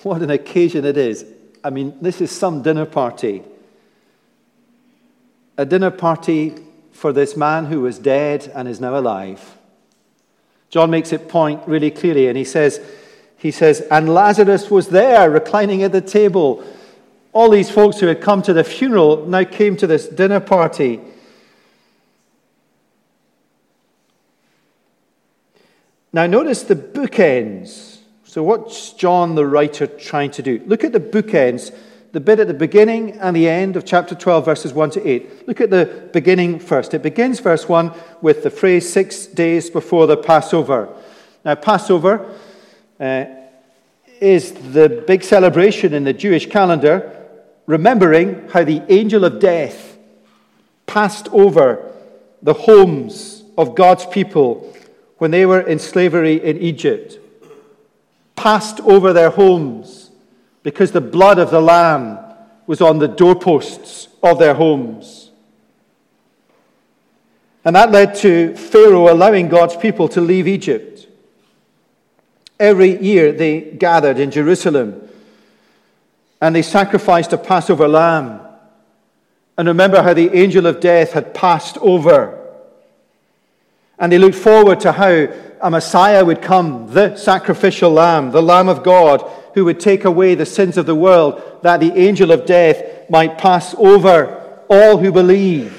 What 0.03 0.23
an 0.23 0.31
occasion 0.31 0.85
it 0.85 0.97
is. 0.97 1.25
I 1.65 1.71
mean, 1.71 1.97
this 2.01 2.21
is 2.21 2.31
some 2.31 2.63
dinner 2.63 2.87
party. 2.87 3.43
A 5.57 5.65
dinner 5.65 5.91
party 5.91 6.55
for 6.93 7.13
this 7.13 7.37
man 7.37 7.67
who 7.67 7.81
was 7.81 7.99
dead 7.99 8.51
and 8.55 8.69
is 8.69 8.81
now 8.81 8.99
alive. 8.99 9.57
John 10.71 10.91
makes 10.91 11.13
it 11.13 11.29
point 11.29 11.63
really 11.67 11.91
clearly, 11.91 12.29
and 12.29 12.37
he 12.37 12.45
says, 12.45 12.81
he 13.37 13.51
says, 13.51 13.81
and 13.91 14.13
Lazarus 14.13 14.71
was 14.71 14.89
there 14.89 15.31
reclining 15.31 15.83
at 15.83 15.93
the 15.93 16.01
table. 16.01 16.65
All 17.33 17.51
these 17.51 17.71
folks 17.71 18.01
who 18.01 18.07
had 18.07 18.21
come 18.21 18.43
to 18.43 18.53
the 18.53 18.65
funeral 18.65 19.27
now 19.27 19.45
came 19.45 19.77
to 19.77 19.87
this 19.87 20.07
dinner 20.07 20.41
party. 20.41 21.01
Now, 26.13 26.27
notice 26.27 26.63
the 26.65 26.75
bookends 26.75 27.98
so, 28.39 28.45
what's 28.45 28.93
John 28.93 29.35
the 29.35 29.45
writer 29.45 29.89
trying 29.89 30.31
to 30.31 30.43
do? 30.43 30.63
Look 30.65 30.85
at 30.85 30.93
the 30.93 31.01
bookends, 31.01 31.75
the 32.13 32.21
bit 32.21 32.39
at 32.39 32.47
the 32.47 32.55
beginning 32.55 33.19
and 33.19 33.35
the 33.35 33.49
end 33.49 33.75
of 33.75 33.85
chapter 33.85 34.15
12, 34.15 34.45
verses 34.45 34.73
1 34.73 34.91
to 34.91 35.05
8. 35.05 35.49
Look 35.49 35.61
at 35.61 35.71
the 35.71 36.09
beginning 36.13 36.61
first. 36.61 36.95
It 36.95 37.03
begins, 37.03 37.41
verse 37.41 37.69
1, 37.69 37.93
with 38.23 38.45
the 38.45 38.51
phrase 38.51 38.89
six 38.89 39.27
days 39.27 39.71
before 39.71 40.07
the 40.07 40.17
Passover. 40.17 40.89
Now, 41.45 41.57
Passover 41.57 42.33
uh, 43.01 43.25
is 44.21 44.53
the 44.53 45.03
big 45.05 45.25
celebration 45.25 45.93
in 45.93 46.05
the 46.05 46.13
Jewish 46.13 46.49
calendar, 46.49 47.27
remembering 47.67 48.49
how 48.51 48.63
the 48.63 48.85
angel 48.89 49.25
of 49.25 49.41
death 49.41 49.99
passed 50.87 51.27
over 51.33 51.93
the 52.41 52.55
homes 52.55 53.43
of 53.59 53.75
God's 53.75 54.07
people 54.07 54.77
when 55.17 55.33
they 55.33 55.45
were 55.45 55.61
in 55.61 55.81
slavery 55.81 56.37
in 56.37 56.57
Egypt 56.59 57.19
passed 58.39 58.79
over 58.81 59.13
their 59.13 59.31
homes 59.31 60.11
because 60.63 60.93
the 60.93 61.01
blood 61.01 61.41
of 61.41 61.51
the 61.51 61.61
Lamb 61.61 62.19
was 62.69 62.81
on 62.81 63.01
the 63.01 63.09
doorposts 63.09 64.07
of 64.23 64.39
their 64.39 64.55
homes. 64.55 65.31
And 67.65 67.75
that 67.75 67.91
led 67.91 68.15
to 68.17 68.55
Pharaoh 68.55 69.13
allowing 69.13 69.49
God's 69.49 69.77
people 69.77 70.09
to 70.11 70.21
leave 70.21 70.47
Egypt. 70.47 71.09
Every 72.61 73.03
year 73.03 73.33
they 73.33 73.61
gathered 73.61 74.21
in 74.21 74.31
Jerusalem 74.31 75.09
and 76.41 76.55
they 76.55 76.63
sacrificed 76.63 77.33
a 77.33 77.39
Passover 77.39 77.89
lamb. 77.89 78.41
And 79.57 79.67
remember 79.67 80.01
how 80.01 80.15
the 80.15 80.33
angel 80.33 80.67
of 80.67 80.79
death 80.79 81.13
had 81.13 81.35
passed 81.35 81.77
over. 81.79 82.38
And 83.99 84.13
they 84.13 84.19
looked 84.19 84.37
forward 84.37 84.81
to 84.81 84.93
how 84.93 85.29
a 85.61 85.71
Messiah 85.71 86.25
would 86.25 86.41
come, 86.41 86.93
the 86.93 87.17
sacrificial 87.17 87.91
lamb, 87.91 88.31
the 88.31 88.43
Lamb 88.43 88.69
of 88.69 88.83
God, 88.83 89.29
who 89.55 89.65
would 89.65 89.81
take 89.81 90.05
away 90.05 90.35
the 90.35 90.47
sins 90.47 90.77
of 90.77 90.87
the 90.87 90.95
world, 90.95 91.43
that 91.63 91.81
the 91.81 91.93
angel 91.99 92.31
of 92.31 92.47
death 92.47 93.11
might 93.11 93.39
pass 93.39 93.75
over 93.77 94.63
all 94.69 94.99
who 94.99 95.11
believe. 95.11 95.75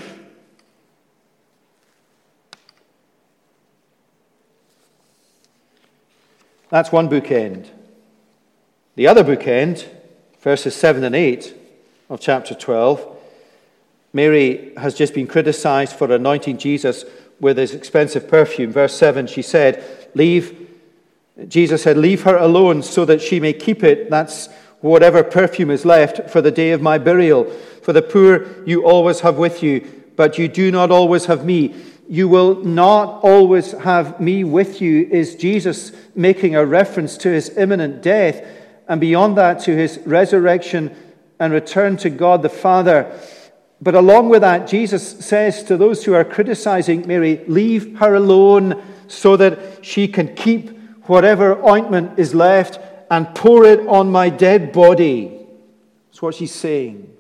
That's 6.70 6.92
one 6.92 7.10
bookend. 7.10 7.68
The 8.96 9.08
other 9.08 9.24
bookend, 9.24 9.88
verses 10.42 10.76
7 10.76 11.04
and 11.04 11.16
8 11.16 11.56
of 12.10 12.20
chapter 12.20 12.54
12, 12.54 13.18
Mary 14.12 14.74
has 14.76 14.94
just 14.94 15.14
been 15.14 15.28
criticized 15.28 15.96
for 15.96 16.12
anointing 16.12 16.58
Jesus 16.58 17.06
with 17.40 17.58
his 17.58 17.74
expensive 17.74 18.28
perfume. 18.28 18.72
Verse 18.72 18.96
7, 18.96 19.28
she 19.28 19.42
said, 19.42 19.84
Leave, 20.14 20.70
Jesus 21.48 21.84
said, 21.84 21.98
Leave 21.98 22.24
her 22.24 22.38
alone 22.38 22.84
so 22.84 23.06
that 23.06 23.22
she 23.22 23.40
may 23.40 23.54
keep 23.54 23.84
it. 23.84 24.10
That's 24.10 24.50
whatever 24.82 25.24
perfume 25.24 25.72
is 25.72 25.86
left 25.86 26.30
for 26.30 26.42
the 26.42 26.52
day 26.52 26.72
of 26.72 26.82
my 26.82 26.98
burial. 26.98 27.46
For 27.84 27.94
the 27.94 28.02
poor 28.02 28.64
you 28.66 28.86
always 28.86 29.22
have 29.22 29.38
with 29.38 29.64
you, 29.64 29.88
but 30.16 30.38
you 30.38 30.48
do 30.48 30.72
not 30.72 30.92
always 30.92 31.26
have 31.26 31.46
me. 31.46 31.76
You 32.08 32.28
will 32.28 32.56
not 32.64 33.24
always 33.24 33.72
have 33.74 34.20
me 34.20 34.44
with 34.44 34.82
you, 34.82 35.08
is 35.12 35.36
Jesus 35.36 35.92
making 36.16 36.56
a 36.56 36.66
reference 36.66 37.18
to 37.18 37.30
his 37.30 37.56
imminent 37.56 38.02
death, 38.02 38.44
and 38.88 39.00
beyond 39.00 39.38
that 39.38 39.60
to 39.62 39.76
his 39.76 40.00
resurrection 40.06 40.96
and 41.40 41.54
return 41.54 41.96
to 41.98 42.10
God 42.10 42.42
the 42.42 42.50
Father. 42.50 43.16
But 43.82 43.96
along 43.96 44.30
with 44.30 44.42
that, 44.42 44.68
Jesus 44.68 45.26
says 45.26 45.64
to 45.64 45.78
those 45.78 46.04
who 46.04 46.14
are 46.14 46.26
criticizing 46.26 47.08
Mary, 47.08 47.44
Leave 47.48 47.98
her 48.00 48.16
alone 48.16 48.82
so 49.08 49.38
that 49.38 49.86
she 49.86 50.08
can 50.08 50.36
keep 50.36 50.78
whatever 51.08 51.62
ointment 51.68 52.20
is 52.20 52.36
left 52.36 52.80
and 53.10 53.34
pour 53.34 53.66
it 53.66 53.80
on 53.88 54.12
my 54.12 54.30
dead 54.30 54.72
body. 54.72 55.40
That's 56.08 56.22
what 56.22 56.36
she's 56.36 56.54
saying. 56.54 57.16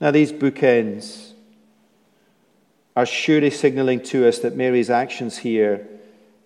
Now, 0.00 0.10
these 0.10 0.32
bookends 0.32 1.32
are 2.94 3.06
surely 3.06 3.50
signaling 3.50 4.02
to 4.04 4.26
us 4.28 4.38
that 4.38 4.56
Mary's 4.56 4.90
actions 4.90 5.38
here, 5.38 5.86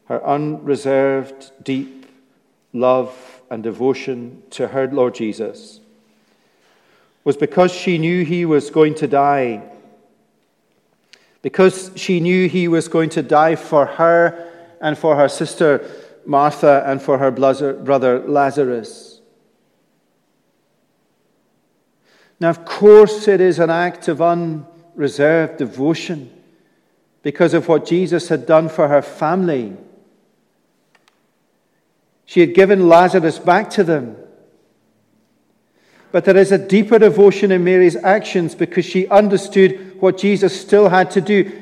her 0.06 0.24
unreserved, 0.26 1.52
deep 1.62 2.06
love 2.72 3.40
and 3.50 3.62
devotion 3.62 4.42
to 4.50 4.68
her 4.68 4.88
Lord 4.88 5.14
Jesus, 5.14 5.79
was 7.24 7.36
because 7.36 7.72
she 7.72 7.98
knew 7.98 8.24
he 8.24 8.44
was 8.44 8.70
going 8.70 8.94
to 8.96 9.06
die. 9.06 9.62
Because 11.42 11.90
she 11.96 12.20
knew 12.20 12.48
he 12.48 12.68
was 12.68 12.88
going 12.88 13.10
to 13.10 13.22
die 13.22 13.56
for 13.56 13.86
her 13.86 14.50
and 14.80 14.96
for 14.96 15.16
her 15.16 15.28
sister, 15.28 15.88
Martha 16.24 16.82
and 16.86 17.00
for 17.00 17.18
her 17.18 17.30
brother 17.30 18.20
Lazarus. 18.26 19.20
Now, 22.38 22.48
of 22.48 22.64
course, 22.64 23.28
it 23.28 23.40
is 23.40 23.58
an 23.58 23.68
act 23.68 24.08
of 24.08 24.22
unreserved 24.22 25.58
devotion 25.58 26.30
because 27.22 27.52
of 27.52 27.68
what 27.68 27.84
Jesus 27.84 28.28
had 28.28 28.46
done 28.46 28.70
for 28.70 28.88
her 28.88 29.02
family. 29.02 29.76
She 32.24 32.40
had 32.40 32.54
given 32.54 32.88
Lazarus 32.88 33.38
back 33.38 33.68
to 33.70 33.84
them. 33.84 34.16
But 36.12 36.24
there 36.24 36.36
is 36.36 36.50
a 36.50 36.58
deeper 36.58 36.98
devotion 36.98 37.52
in 37.52 37.62
Mary's 37.62 37.96
actions 37.96 38.54
because 38.54 38.84
she 38.84 39.06
understood 39.08 40.00
what 40.00 40.18
Jesus 40.18 40.60
still 40.60 40.88
had 40.88 41.10
to 41.12 41.20
do. 41.20 41.52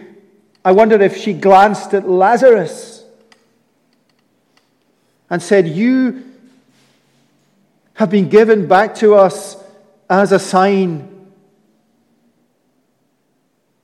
I 0.64 0.72
wonder 0.72 1.00
if 1.00 1.16
she 1.16 1.32
glanced 1.32 1.92
at 1.94 2.08
Lazarus 2.08 3.04
and 5.28 5.42
said, 5.42 5.68
You 5.68 6.24
have 7.94 8.10
been 8.10 8.28
given 8.28 8.66
back 8.66 8.94
to 8.96 9.14
us 9.14 9.56
as 10.08 10.32
a 10.32 10.38
sign 10.38 11.14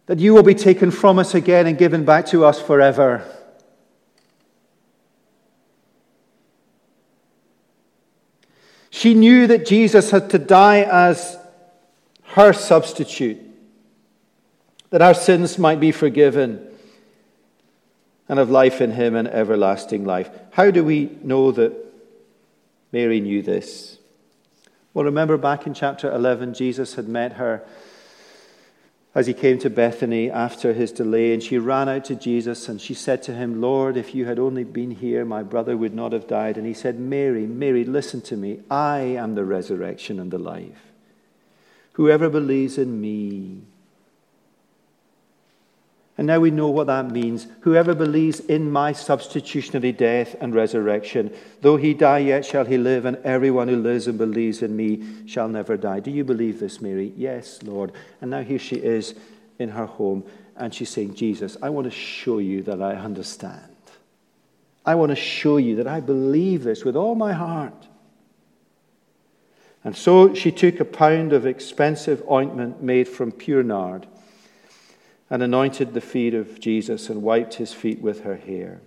that 0.06 0.18
you 0.18 0.34
will 0.34 0.42
be 0.42 0.54
taken 0.54 0.90
from 0.90 1.18
us 1.18 1.34
again 1.34 1.66
and 1.66 1.78
given 1.78 2.04
back 2.04 2.26
to 2.26 2.44
us 2.44 2.60
forever. 2.60 3.24
She 8.94 9.12
knew 9.12 9.48
that 9.48 9.66
Jesus 9.66 10.12
had 10.12 10.30
to 10.30 10.38
die 10.38 10.82
as 10.82 11.36
her 12.26 12.52
substitute, 12.52 13.40
that 14.90 15.02
our 15.02 15.14
sins 15.14 15.58
might 15.58 15.80
be 15.80 15.90
forgiven 15.90 16.64
and 18.28 18.38
of 18.38 18.50
life 18.50 18.80
in 18.80 18.92
him 18.92 19.16
and 19.16 19.26
everlasting 19.26 20.04
life. 20.04 20.30
How 20.52 20.70
do 20.70 20.84
we 20.84 21.10
know 21.24 21.50
that 21.50 21.74
Mary 22.92 23.20
knew 23.20 23.42
this? 23.42 23.98
Well, 24.94 25.06
remember 25.06 25.38
back 25.38 25.66
in 25.66 25.74
chapter 25.74 26.08
11, 26.12 26.54
Jesus 26.54 26.94
had 26.94 27.08
met 27.08 27.32
her 27.32 27.64
as 29.14 29.28
he 29.28 29.34
came 29.34 29.58
to 29.58 29.70
Bethany 29.70 30.28
after 30.28 30.72
his 30.72 30.90
delay, 30.90 31.32
and 31.32 31.42
she 31.42 31.56
ran 31.56 31.88
out 31.88 32.04
to 32.06 32.16
Jesus 32.16 32.68
and 32.68 32.80
she 32.80 32.94
said 32.94 33.22
to 33.22 33.34
him, 33.34 33.60
Lord, 33.60 33.96
if 33.96 34.14
you 34.14 34.24
had 34.26 34.40
only 34.40 34.64
been 34.64 34.90
here, 34.90 35.24
my 35.24 35.42
brother 35.42 35.76
would 35.76 35.94
not 35.94 36.12
have 36.12 36.26
died. 36.26 36.56
And 36.56 36.66
he 36.66 36.74
said, 36.74 36.98
Mary, 36.98 37.46
Mary, 37.46 37.84
listen 37.84 38.20
to 38.22 38.36
me. 38.36 38.60
I 38.68 39.00
am 39.00 39.36
the 39.36 39.44
resurrection 39.44 40.18
and 40.18 40.32
the 40.32 40.38
life. 40.38 40.92
Whoever 41.92 42.28
believes 42.28 42.76
in 42.76 43.00
me, 43.00 43.62
and 46.16 46.28
now 46.28 46.38
we 46.38 46.52
know 46.52 46.68
what 46.68 46.86
that 46.86 47.10
means. 47.10 47.48
Whoever 47.60 47.92
believes 47.92 48.38
in 48.38 48.70
my 48.70 48.92
substitutionary 48.92 49.90
death 49.90 50.36
and 50.40 50.54
resurrection, 50.54 51.34
though 51.60 51.76
he 51.76 51.92
die, 51.92 52.18
yet 52.18 52.46
shall 52.46 52.64
he 52.64 52.78
live, 52.78 53.04
and 53.04 53.16
everyone 53.18 53.66
who 53.66 53.76
lives 53.76 54.06
and 54.06 54.16
believes 54.16 54.62
in 54.62 54.76
me 54.76 55.02
shall 55.26 55.48
never 55.48 55.76
die. 55.76 55.98
Do 55.98 56.12
you 56.12 56.22
believe 56.22 56.60
this, 56.60 56.80
Mary? 56.80 57.12
Yes, 57.16 57.62
Lord. 57.64 57.92
And 58.20 58.30
now 58.30 58.42
here 58.42 58.60
she 58.60 58.76
is 58.76 59.14
in 59.58 59.70
her 59.70 59.86
home, 59.86 60.24
and 60.56 60.72
she's 60.72 60.90
saying, 60.90 61.14
Jesus, 61.14 61.56
I 61.60 61.70
want 61.70 61.86
to 61.86 61.90
show 61.90 62.38
you 62.38 62.62
that 62.62 62.80
I 62.80 62.94
understand. 62.94 63.74
I 64.86 64.94
want 64.94 65.10
to 65.10 65.16
show 65.16 65.56
you 65.56 65.76
that 65.76 65.88
I 65.88 65.98
believe 65.98 66.62
this 66.62 66.84
with 66.84 66.94
all 66.94 67.16
my 67.16 67.32
heart. 67.32 67.88
And 69.82 69.96
so 69.96 70.32
she 70.32 70.52
took 70.52 70.78
a 70.78 70.84
pound 70.84 71.32
of 71.32 71.44
expensive 71.44 72.22
ointment 72.30 72.82
made 72.82 73.08
from 73.08 73.32
pure 73.32 73.64
nard 73.64 74.06
and 75.34 75.42
anointed 75.42 75.94
the 75.94 76.00
feet 76.00 76.32
of 76.32 76.60
Jesus 76.60 77.10
and 77.10 77.20
wiped 77.20 77.54
his 77.54 77.72
feet 77.72 78.00
with 78.00 78.22
her 78.22 78.36
hair. 78.36 78.80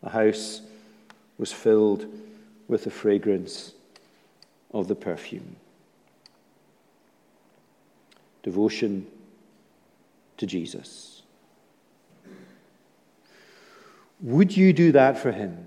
The 0.00 0.10
house 0.10 0.60
was 1.36 1.50
filled 1.50 2.06
with 2.68 2.84
the 2.84 2.92
fragrance 2.92 3.72
of 4.72 4.86
the 4.86 4.94
perfume. 4.94 5.56
Devotion 8.44 9.08
to 10.36 10.46
Jesus. 10.46 11.22
Would 14.20 14.56
you 14.56 14.72
do 14.72 14.92
that 14.92 15.18
for 15.18 15.32
him? 15.32 15.66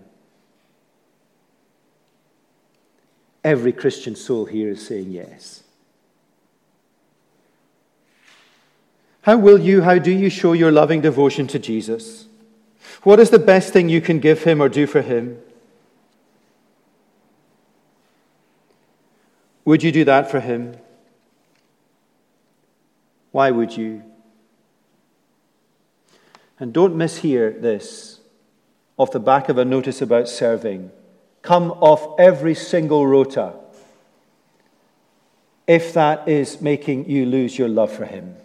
Every 3.43 3.73
Christian 3.73 4.15
soul 4.15 4.45
here 4.45 4.69
is 4.69 4.87
saying 4.87 5.11
yes. 5.11 5.63
How 9.21 9.37
will 9.37 9.59
you, 9.59 9.81
how 9.81 9.97
do 9.97 10.11
you 10.11 10.29
show 10.29 10.53
your 10.53 10.71
loving 10.71 11.01
devotion 11.01 11.47
to 11.47 11.59
Jesus? 11.59 12.27
What 13.03 13.19
is 13.19 13.29
the 13.29 13.39
best 13.39 13.73
thing 13.73 13.89
you 13.89 14.01
can 14.01 14.19
give 14.19 14.43
him 14.43 14.61
or 14.61 14.69
do 14.69 14.87
for 14.87 15.01
him? 15.01 15.39
Would 19.65 19.83
you 19.83 19.91
do 19.91 20.03
that 20.05 20.31
for 20.31 20.39
him? 20.39 20.77
Why 23.31 23.51
would 23.51 23.77
you? 23.77 24.03
And 26.59 26.73
don't 26.73 26.95
mishear 26.95 27.61
this 27.61 28.19
off 28.97 29.11
the 29.11 29.19
back 29.19 29.47
of 29.47 29.57
a 29.57 29.65
notice 29.65 30.01
about 30.01 30.27
serving. 30.27 30.91
Come 31.41 31.71
off 31.71 32.19
every 32.19 32.55
single 32.55 33.05
rota 33.07 33.53
if 35.67 35.93
that 35.93 36.27
is 36.27 36.59
making 36.61 37.07
you 37.07 37.27
lose 37.27 37.57
your 37.57 37.69
love 37.69 37.91
for 37.91 38.05
him. 38.05 38.35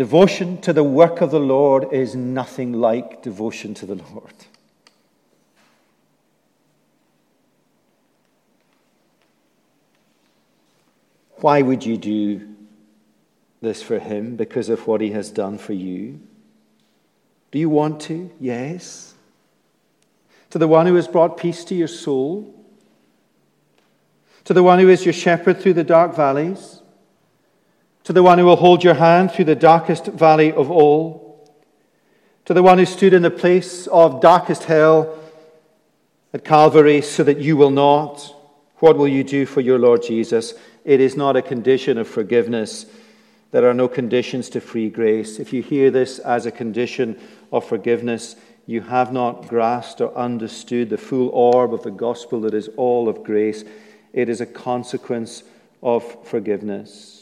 Devotion 0.00 0.58
to 0.62 0.72
the 0.72 0.82
work 0.82 1.20
of 1.20 1.30
the 1.30 1.38
Lord 1.38 1.92
is 1.92 2.14
nothing 2.14 2.72
like 2.72 3.20
devotion 3.20 3.74
to 3.74 3.84
the 3.84 3.96
Lord. 3.96 4.32
Why 11.42 11.60
would 11.60 11.84
you 11.84 11.98
do 11.98 12.48
this 13.60 13.82
for 13.82 13.98
him? 13.98 14.36
Because 14.36 14.70
of 14.70 14.86
what 14.86 15.02
he 15.02 15.10
has 15.10 15.30
done 15.30 15.58
for 15.58 15.74
you. 15.74 16.18
Do 17.50 17.58
you 17.58 17.68
want 17.68 18.00
to? 18.04 18.30
Yes. 18.40 19.12
To 20.48 20.56
the 20.56 20.66
one 20.66 20.86
who 20.86 20.94
has 20.94 21.08
brought 21.08 21.36
peace 21.36 21.62
to 21.64 21.74
your 21.74 21.88
soul. 21.88 22.54
To 24.44 24.54
the 24.54 24.62
one 24.62 24.78
who 24.78 24.88
is 24.88 25.04
your 25.04 25.12
shepherd 25.12 25.60
through 25.60 25.74
the 25.74 25.84
dark 25.84 26.16
valleys 26.16 26.79
to 28.10 28.14
the 28.14 28.24
one 28.24 28.38
who 28.38 28.44
will 28.44 28.56
hold 28.56 28.82
your 28.82 28.94
hand 28.94 29.30
through 29.30 29.44
the 29.44 29.54
darkest 29.54 30.06
valley 30.06 30.50
of 30.50 30.68
all, 30.68 31.48
to 32.44 32.52
the 32.52 32.60
one 32.60 32.76
who 32.76 32.84
stood 32.84 33.14
in 33.14 33.22
the 33.22 33.30
place 33.30 33.86
of 33.86 34.20
darkest 34.20 34.64
hell 34.64 35.16
at 36.34 36.44
Calvary 36.44 37.02
so 37.02 37.22
that 37.22 37.38
you 37.38 37.56
will 37.56 37.70
not. 37.70 38.34
What 38.78 38.98
will 38.98 39.06
you 39.06 39.22
do 39.22 39.46
for 39.46 39.60
your 39.60 39.78
Lord 39.78 40.02
Jesus? 40.02 40.54
It 40.84 41.00
is 41.00 41.16
not 41.16 41.36
a 41.36 41.40
condition 41.40 41.98
of 41.98 42.08
forgiveness. 42.08 42.84
There 43.52 43.70
are 43.70 43.74
no 43.74 43.86
conditions 43.86 44.48
to 44.48 44.60
free 44.60 44.90
grace. 44.90 45.38
If 45.38 45.52
you 45.52 45.62
hear 45.62 45.92
this 45.92 46.18
as 46.18 46.46
a 46.46 46.50
condition 46.50 47.16
of 47.52 47.64
forgiveness, 47.64 48.34
you 48.66 48.80
have 48.80 49.12
not 49.12 49.46
grasped 49.46 50.00
or 50.00 50.12
understood 50.16 50.90
the 50.90 50.98
full 50.98 51.28
orb 51.28 51.72
of 51.72 51.84
the 51.84 51.92
gospel 51.92 52.40
that 52.40 52.54
is 52.54 52.70
all 52.76 53.08
of 53.08 53.22
grace. 53.22 53.62
It 54.12 54.28
is 54.28 54.40
a 54.40 54.46
consequence 54.46 55.44
of 55.80 56.26
forgiveness. 56.26 57.19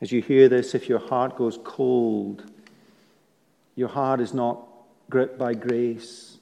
As 0.00 0.12
you 0.12 0.20
hear 0.20 0.48
this, 0.48 0.74
if 0.74 0.88
your 0.88 0.98
heart 0.98 1.36
goes 1.36 1.58
cold, 1.64 2.44
your 3.76 3.88
heart 3.88 4.20
is 4.20 4.34
not 4.34 4.60
gripped 5.10 5.38
by 5.38 5.54
grace. 5.54 6.36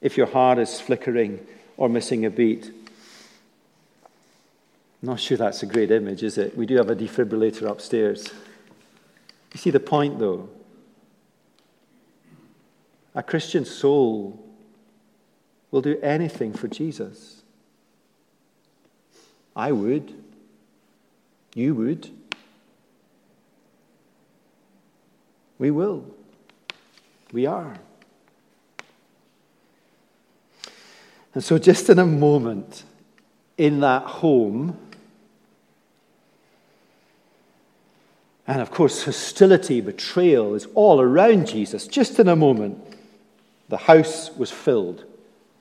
If 0.00 0.16
your 0.16 0.26
heart 0.26 0.58
is 0.58 0.80
flickering 0.80 1.46
or 1.76 1.88
missing 1.88 2.24
a 2.24 2.30
beat, 2.30 2.72
I'm 5.02 5.08
not 5.08 5.20
sure 5.20 5.36
that's 5.36 5.62
a 5.62 5.66
great 5.66 5.90
image, 5.90 6.22
is 6.22 6.38
it? 6.38 6.56
We 6.56 6.66
do 6.66 6.76
have 6.76 6.88
a 6.88 6.96
defibrillator 6.96 7.68
upstairs. 7.68 8.26
You 9.52 9.58
see 9.58 9.70
the 9.70 9.80
point, 9.80 10.18
though? 10.18 10.48
A 13.14 13.22
Christian 13.22 13.64
soul 13.64 14.42
will 15.70 15.82
do 15.82 15.98
anything 16.00 16.52
for 16.52 16.68
Jesus. 16.68 17.42
I 19.54 19.72
would. 19.72 20.23
You 21.54 21.74
would. 21.76 22.10
We 25.58 25.70
will. 25.70 26.04
We 27.32 27.46
are. 27.46 27.76
And 31.32 31.42
so, 31.42 31.58
just 31.58 31.88
in 31.88 31.98
a 31.98 32.06
moment, 32.06 32.84
in 33.56 33.80
that 33.80 34.02
home, 34.02 34.78
and 38.46 38.60
of 38.60 38.70
course, 38.70 39.04
hostility, 39.04 39.80
betrayal 39.80 40.54
is 40.54 40.66
all 40.74 41.00
around 41.00 41.48
Jesus. 41.48 41.86
Just 41.86 42.18
in 42.18 42.28
a 42.28 42.36
moment, 42.36 42.78
the 43.68 43.76
house 43.76 44.30
was 44.36 44.50
filled 44.50 45.04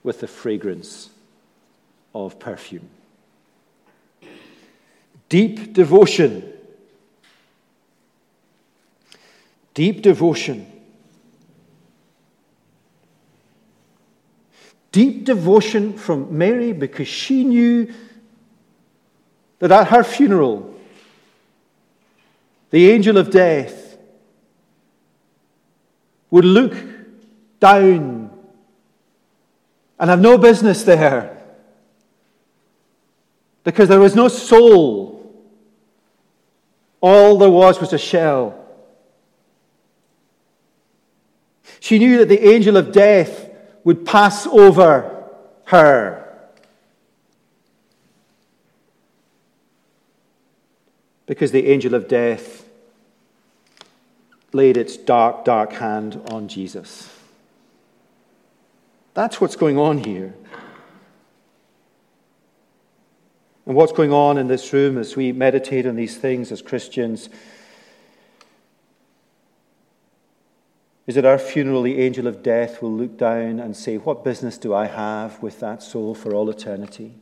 with 0.03 0.19
the 0.19 0.27
fragrance 0.27 1.09
of 2.13 2.39
perfume 2.39 2.89
deep 5.33 5.73
devotion. 5.73 6.47
Deep 9.73 10.03
devotion. 10.03 10.71
Deep 14.91 15.25
devotion 15.25 15.97
from 15.97 16.37
Mary 16.37 16.71
because 16.71 17.07
she 17.07 17.43
knew 17.43 17.91
that 19.57 19.71
at 19.71 19.87
her 19.87 20.03
funeral, 20.03 20.71
the 22.69 22.91
angel 22.91 23.17
of 23.17 23.31
death 23.31 23.97
would 26.29 26.45
look 26.45 26.75
down 27.59 28.29
and 29.97 30.09
have 30.11 30.21
no 30.21 30.37
business 30.37 30.83
there 30.83 31.43
because 33.63 33.89
there 33.89 33.99
was 33.99 34.15
no 34.15 34.27
soul. 34.27 35.02
All 37.03 37.37
there 37.37 37.49
was 37.49 37.81
was 37.81 37.91
a 37.91 37.97
shell. 37.97 38.57
She 41.81 41.99
knew 41.99 42.19
that 42.19 42.29
the 42.29 42.47
angel 42.47 42.77
of 42.77 42.93
death 42.93 43.49
would 43.83 44.05
pass 44.05 44.47
over 44.47 45.27
her. 45.65 46.33
Because 51.25 51.51
the 51.51 51.67
angel 51.67 51.93
of 51.93 52.07
death 52.07 52.63
laid 54.53 54.77
its 54.77 54.95
dark, 54.95 55.43
dark 55.43 55.73
hand 55.73 56.21
on 56.31 56.47
Jesus. 56.47 57.09
That's 59.13 59.41
what's 59.41 59.57
going 59.57 59.77
on 59.77 59.97
here. 59.97 60.35
And 63.65 63.75
what's 63.75 63.93
going 63.93 64.11
on 64.11 64.37
in 64.37 64.47
this 64.47 64.73
room 64.73 64.97
as 64.97 65.15
we 65.15 65.31
meditate 65.31 65.85
on 65.85 65.95
these 65.95 66.17
things 66.17 66.51
as 66.51 66.61
Christians 66.61 67.29
is 71.05 71.15
that 71.15 71.25
our 71.25 71.37
funeral, 71.37 71.81
the 71.81 71.99
angel 71.99 72.27
of 72.27 72.43
death 72.43 72.81
will 72.81 72.91
look 72.91 73.17
down 73.17 73.59
and 73.59 73.75
say, 73.75 73.97
What 73.97 74.23
business 74.23 74.57
do 74.57 74.73
I 74.73 74.87
have 74.87 75.41
with 75.41 75.59
that 75.59 75.83
soul 75.83 76.15
for 76.15 76.33
all 76.33 76.49
eternity? 76.49 77.13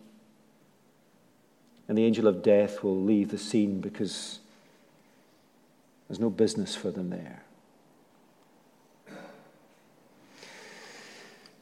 And 1.88 1.98
the 1.98 2.06
angel 2.06 2.28
of 2.28 2.44
death 2.44 2.84
will 2.84 3.00
leave 3.00 3.32
the 3.32 3.38
scene 3.38 3.82
because 3.82 4.40
there's 6.08 6.20
no 6.20 6.30
business 6.30 6.76
for 6.76 6.92
them 6.92 7.10
there. 7.10 7.44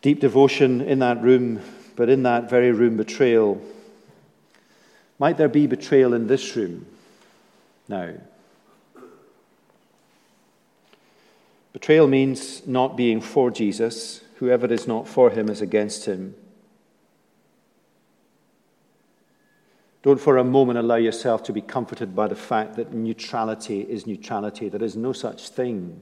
Deep 0.02 0.20
devotion 0.20 0.82
in 0.82 1.00
that 1.00 1.22
room, 1.22 1.62
but 1.96 2.10
in 2.10 2.24
that 2.24 2.50
very 2.50 2.72
room, 2.72 2.96
betrayal. 2.96 3.62
Might 5.20 5.38
there 5.38 5.50
be 5.50 5.68
betrayal 5.68 6.14
in 6.14 6.28
this 6.28 6.56
room 6.56 6.86
now? 7.88 8.14
Betrayal 11.74 12.08
means 12.08 12.66
not 12.66 12.98
being 12.98 13.22
for 13.22 13.52
Jesus. 13.52 14.22
Whoever 14.38 14.66
is 14.68 14.88
not 14.88 15.08
for 15.08 15.30
him 15.30 15.50
is 15.50 15.62
against 15.62 16.06
him. 16.06 16.34
Don't 20.02 20.20
for 20.20 20.38
a 20.38 20.44
moment 20.46 20.80
allow 20.80 20.96
yourself 20.96 21.44
to 21.44 21.54
be 21.54 21.62
comforted 21.62 22.16
by 22.16 22.28
the 22.28 22.36
fact 22.36 22.78
that 22.78 22.94
neutrality 22.94 23.82
is 23.82 24.08
neutrality. 24.08 24.70
There 24.70 24.82
is 24.82 24.96
no 24.96 25.12
such 25.12 25.50
thing. 25.50 26.02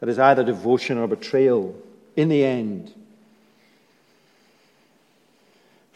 There 0.00 0.08
is 0.08 0.18
either 0.18 0.42
devotion 0.42 0.96
or 0.96 1.06
betrayal 1.06 1.76
in 2.16 2.30
the 2.30 2.42
end. 2.42 2.94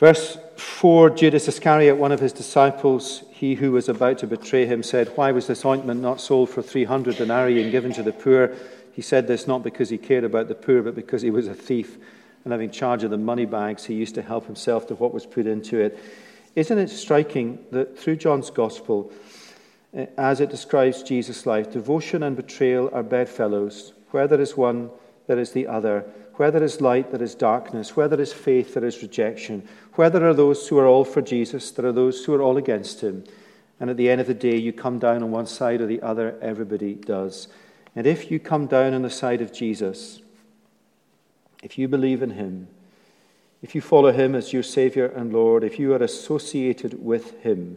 Verse 0.00 0.38
4 0.56 1.10
Judas 1.10 1.46
Iscariot, 1.46 1.98
one 1.98 2.10
of 2.10 2.20
his 2.20 2.32
disciples, 2.32 3.22
he 3.32 3.54
who 3.54 3.72
was 3.72 3.86
about 3.86 4.16
to 4.18 4.26
betray 4.26 4.64
him, 4.64 4.82
said, 4.82 5.08
Why 5.14 5.30
was 5.30 5.46
this 5.46 5.62
ointment 5.62 6.00
not 6.00 6.22
sold 6.22 6.48
for 6.48 6.62
300 6.62 7.18
denarii 7.18 7.62
and 7.62 7.70
given 7.70 7.92
to 7.92 8.02
the 8.02 8.14
poor? 8.14 8.56
He 8.92 9.02
said 9.02 9.28
this 9.28 9.46
not 9.46 9.62
because 9.62 9.90
he 9.90 9.98
cared 9.98 10.24
about 10.24 10.48
the 10.48 10.54
poor, 10.54 10.80
but 10.80 10.94
because 10.94 11.20
he 11.20 11.30
was 11.30 11.46
a 11.46 11.54
thief. 11.54 11.98
And 12.44 12.52
having 12.52 12.70
charge 12.70 13.04
of 13.04 13.10
the 13.10 13.18
money 13.18 13.44
bags, 13.44 13.84
he 13.84 13.92
used 13.92 14.14
to 14.14 14.22
help 14.22 14.46
himself 14.46 14.86
to 14.86 14.94
what 14.94 15.12
was 15.12 15.26
put 15.26 15.46
into 15.46 15.78
it. 15.78 15.98
Isn't 16.56 16.78
it 16.78 16.88
striking 16.88 17.62
that 17.70 17.98
through 17.98 18.16
John's 18.16 18.48
Gospel, 18.48 19.12
eh, 19.92 20.06
as 20.16 20.40
it 20.40 20.48
describes 20.48 21.02
Jesus' 21.02 21.44
life, 21.44 21.70
devotion 21.70 22.22
and 22.22 22.36
betrayal 22.36 22.88
are 22.94 23.02
bedfellows. 23.02 23.92
Where 24.12 24.26
there 24.26 24.40
is 24.40 24.56
one, 24.56 24.88
there 25.26 25.38
is 25.38 25.52
the 25.52 25.66
other. 25.66 26.06
Where 26.40 26.50
there 26.50 26.64
is 26.64 26.80
light, 26.80 27.10
there 27.10 27.22
is 27.22 27.34
darkness. 27.34 27.94
Where 27.96 28.08
there 28.08 28.18
is 28.18 28.32
faith, 28.32 28.72
there 28.72 28.86
is 28.86 29.02
rejection. 29.02 29.68
Where 29.96 30.08
there 30.08 30.26
are 30.26 30.32
those 30.32 30.66
who 30.66 30.78
are 30.78 30.86
all 30.86 31.04
for 31.04 31.20
Jesus, 31.20 31.70
there 31.70 31.84
are 31.84 31.92
those 31.92 32.24
who 32.24 32.32
are 32.32 32.40
all 32.40 32.56
against 32.56 33.02
him. 33.02 33.24
And 33.78 33.90
at 33.90 33.98
the 33.98 34.08
end 34.08 34.22
of 34.22 34.26
the 34.26 34.32
day, 34.32 34.56
you 34.56 34.72
come 34.72 34.98
down 34.98 35.22
on 35.22 35.30
one 35.30 35.44
side 35.44 35.82
or 35.82 35.86
the 35.86 36.00
other, 36.00 36.38
everybody 36.40 36.94
does. 36.94 37.48
And 37.94 38.06
if 38.06 38.30
you 38.30 38.40
come 38.40 38.66
down 38.66 38.94
on 38.94 39.02
the 39.02 39.10
side 39.10 39.42
of 39.42 39.52
Jesus, 39.52 40.22
if 41.62 41.76
you 41.76 41.88
believe 41.88 42.22
in 42.22 42.30
him, 42.30 42.68
if 43.60 43.74
you 43.74 43.82
follow 43.82 44.10
him 44.10 44.34
as 44.34 44.50
your 44.50 44.62
Savior 44.62 45.08
and 45.08 45.34
Lord, 45.34 45.62
if 45.62 45.78
you 45.78 45.92
are 45.92 46.02
associated 46.02 47.04
with 47.04 47.38
him, 47.42 47.76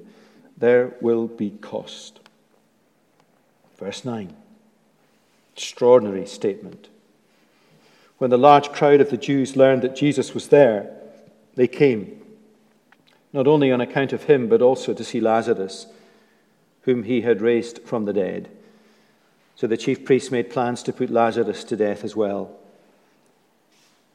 there 0.57 0.95
will 1.01 1.27
be 1.27 1.49
cost. 1.49 2.21
Verse 3.77 4.05
9. 4.05 4.33
Extraordinary 5.53 6.25
statement. 6.25 6.87
When 8.23 8.29
the 8.29 8.37
large 8.37 8.71
crowd 8.71 9.01
of 9.01 9.09
the 9.09 9.17
Jews 9.17 9.57
learned 9.57 9.81
that 9.81 9.97
Jesus 9.97 10.33
was 10.33 10.47
there, 10.47 10.89
they 11.55 11.67
came, 11.67 12.21
not 13.33 13.47
only 13.47 13.69
on 13.69 13.81
account 13.81 14.13
of 14.13 14.23
him, 14.23 14.47
but 14.47 14.61
also 14.61 14.93
to 14.93 15.03
see 15.03 15.19
Lazarus, 15.19 15.87
whom 16.83 17.03
he 17.03 17.19
had 17.19 17.41
raised 17.41 17.79
from 17.79 18.05
the 18.05 18.13
dead. 18.13 18.49
So 19.57 19.67
the 19.67 19.75
chief 19.75 20.05
priests 20.05 20.31
made 20.31 20.49
plans 20.49 20.83
to 20.83 20.93
put 20.93 21.09
Lazarus 21.09 21.65
to 21.65 21.75
death 21.75 22.05
as 22.05 22.15
well. 22.15 22.55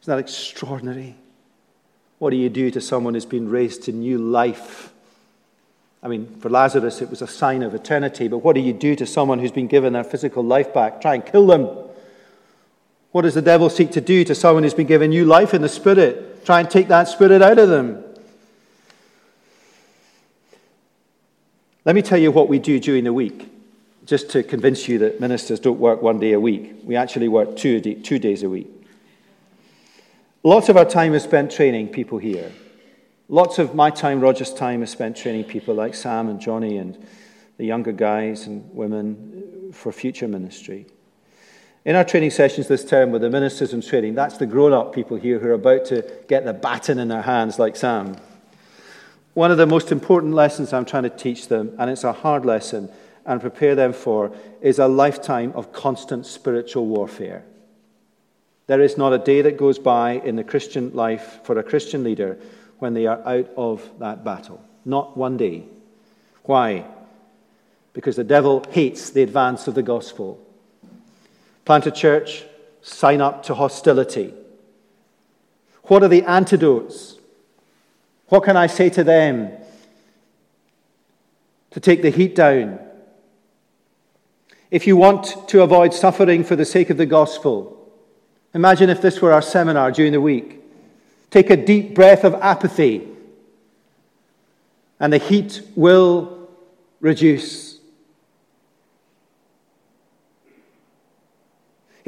Isn't 0.01 0.11
that 0.11 0.21
extraordinary? 0.21 1.15
What 2.19 2.31
do 2.31 2.37
you 2.37 2.49
do 2.49 2.71
to 2.71 2.81
someone 2.81 3.13
who's 3.13 3.27
been 3.27 3.51
raised 3.51 3.83
to 3.83 3.93
new 3.93 4.17
life? 4.17 4.91
I 6.03 6.09
mean, 6.09 6.35
for 6.41 6.49
Lazarus, 6.49 7.03
it 7.03 7.11
was 7.11 7.21
a 7.21 7.27
sign 7.27 7.63
of 7.63 7.75
eternity, 7.75 8.27
but 8.29 8.39
what 8.39 8.55
do 8.55 8.63
you 8.63 8.73
do 8.73 8.97
to 8.97 9.05
someone 9.05 9.39
who's 9.39 9.53
been 9.53 9.67
given 9.67 9.93
their 9.93 10.03
physical 10.03 10.43
life 10.43 10.73
back? 10.73 11.03
Try 11.03 11.17
and 11.17 11.27
kill 11.27 11.47
them. 11.47 11.88
What 13.11 13.23
does 13.23 13.35
the 13.35 13.43
devil 13.43 13.71
seek 13.71 13.91
to 13.93 14.01
do 14.01 14.23
to 14.25 14.35
someone 14.35 14.63
who's 14.63 14.75
been 14.75 14.87
given 14.87 15.11
new 15.11 15.25
life 15.25 15.55
in 15.55 15.63
the 15.63 15.69
Spirit? 15.69 16.45
Try 16.45 16.61
and 16.61 16.71
take 16.71 16.89
that 16.89 17.09
Spirit 17.09 17.43
out 17.43 17.59
of 17.59 17.69
them. 17.69 18.05
Let 21.85 21.95
me 21.95 22.03
tell 22.03 22.19
you 22.19 22.31
what 22.31 22.49
we 22.49 22.59
do 22.59 22.79
during 22.79 23.05
the 23.05 23.15
week, 23.15 23.51
just 24.05 24.29
to 24.31 24.43
convince 24.43 24.89
you 24.89 24.99
that 24.99 25.21
ministers 25.21 25.59
don't 25.59 25.79
work 25.79 26.03
one 26.03 26.19
day 26.21 26.33
a 26.33 26.41
week. 26.41 26.81
We 26.85 26.97
actually 26.97 27.29
work 27.29 27.57
two, 27.57 27.81
two 27.81 28.19
days 28.19 28.43
a 28.43 28.49
week. 28.51 28.69
Lots 30.43 30.69
of 30.69 30.77
our 30.77 30.85
time 30.85 31.15
is 31.15 31.23
spent 31.23 31.51
training 31.51 31.89
people 31.89 32.19
here. 32.19 32.53
Lots 33.29 33.59
of 33.59 33.75
my 33.75 33.91
time, 33.91 34.21
Roger's 34.21 34.53
time, 34.53 34.83
is 34.83 34.91
spent 34.91 35.17
training 35.17 35.45
people 35.45 35.75
like 35.75 35.95
Sam 35.95 36.29
and 36.29 36.41
Johnny 36.41 36.77
and 36.77 37.07
the 37.57 37.65
younger 37.65 37.93
guys 37.93 38.47
and 38.47 38.71
women 38.75 39.73
for 39.73 39.93
future 39.93 40.29
ministry. 40.29 40.87
In 41.85 41.97
our 41.97 42.05
training 42.05 42.31
sessions 42.31 42.69
this 42.69 42.85
term 42.85 43.13
with 43.13 43.23
the 43.23 43.31
ministers 43.31 43.73
in 43.73 43.81
training, 43.81 44.15
that's 44.15 44.37
the 44.37 44.47
grown 44.47 44.73
up 44.73 44.95
people 44.95 45.17
here 45.17 45.39
who 45.39 45.49
are 45.49 45.53
about 45.53 45.85
to 45.87 46.05
get 46.29 46.45
the 46.45 46.53
baton 46.53 46.99
in 46.99 47.09
their 47.09 47.23
hands, 47.23 47.59
like 47.59 47.77
Sam. 47.77 48.17
One 49.35 49.51
of 49.51 49.59
the 49.59 49.67
most 49.67 49.93
important 49.93 50.35
lessons 50.35 50.73
I'm 50.73 50.85
trying 50.85 51.05
to 51.05 51.11
teach 51.11 51.49
them, 51.49 51.75
and 51.79 51.89
it's 51.91 52.05
a 52.05 52.13
hard 52.13 52.45
lesson, 52.45 52.91
and 53.25 53.41
prepare 53.41 53.75
them 53.75 53.93
for, 53.93 54.33
is 54.61 54.79
a 54.79 54.89
lifetime 54.89 55.53
of 55.55 55.73
constant 55.73 56.27
spiritual 56.27 56.87
warfare. 56.87 57.45
There 58.67 58.81
is 58.81 58.99
not 58.99 59.13
a 59.13 59.19
day 59.19 59.43
that 59.43 59.57
goes 59.57 59.79
by 59.79 60.13
in 60.13 60.37
the 60.37 60.45
Christian 60.45 60.95
life 60.95 61.41
for 61.45 61.59
a 61.59 61.63
Christian 61.63 62.03
leader 62.03 62.39
when 62.81 62.95
they 62.95 63.07
are 63.07 63.27
out 63.27 63.49
of 63.57 63.89
that 63.99 64.25
battle. 64.25 64.63
Not 64.85 65.17
one 65.17 65.37
day. 65.37 65.65
Why? 66.43 66.85
Because 67.93 68.17
the 68.17 68.25
devil 68.25 68.65
hates 68.71 69.11
the 69.11 69.23
advance 69.23 69.69
of 69.69 69.75
the 69.75 69.83
gospel. 69.83 70.45
Plant 71.69 71.87
a 71.87 71.91
church, 71.91 72.45
sign 72.81 73.21
up 73.21 73.43
to 73.43 73.55
hostility. 73.55 74.33
What 75.83 76.03
are 76.03 76.09
the 76.09 76.23
antidotes? 76.23 77.17
What 78.29 78.45
can 78.45 78.57
I 78.57 78.67
say 78.69 78.89
to 78.89 79.05
them 79.05 79.53
to 81.73 81.79
take 81.79 82.01
the 82.01 82.09
heat 82.09 82.35
down? 82.35 82.79
If 84.71 84.87
you 84.87 84.97
want 84.97 85.47
to 85.49 85.61
avoid 85.61 85.93
suffering 85.93 86.43
for 86.43 86.57
the 86.57 86.65
sake 86.65 86.89
of 86.89 86.97
the 86.97 87.05
gospel, 87.05 87.93
imagine 88.55 88.89
if 88.89 89.03
this 89.03 89.21
were 89.21 89.35
our 89.35 89.43
seminar 89.43 89.93
during 89.93 90.13
the 90.13 90.23
week. 90.23 90.63
Take 91.31 91.51
a 91.51 91.57
deep 91.59 91.95
breath 91.95 92.25
of 92.25 92.33
apathy, 92.37 93.07
and 94.99 95.13
the 95.13 95.19
heat 95.19 95.61
will 95.77 96.49
reduce. 97.03 97.68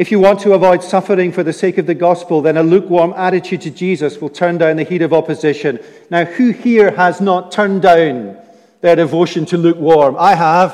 If 0.00 0.10
you 0.10 0.18
want 0.18 0.40
to 0.40 0.54
avoid 0.54 0.82
suffering 0.82 1.30
for 1.30 1.42
the 1.42 1.52
sake 1.52 1.76
of 1.76 1.84
the 1.84 1.94
gospel, 1.94 2.40
then 2.40 2.56
a 2.56 2.62
lukewarm 2.62 3.12
attitude 3.18 3.60
to 3.60 3.70
Jesus 3.70 4.18
will 4.18 4.30
turn 4.30 4.56
down 4.56 4.76
the 4.76 4.82
heat 4.82 5.02
of 5.02 5.12
opposition. 5.12 5.78
Now, 6.08 6.24
who 6.24 6.52
here 6.52 6.92
has 6.92 7.20
not 7.20 7.52
turned 7.52 7.82
down 7.82 8.38
their 8.80 8.96
devotion 8.96 9.44
to 9.44 9.58
lukewarm? 9.58 10.16
I 10.18 10.36
have. 10.36 10.72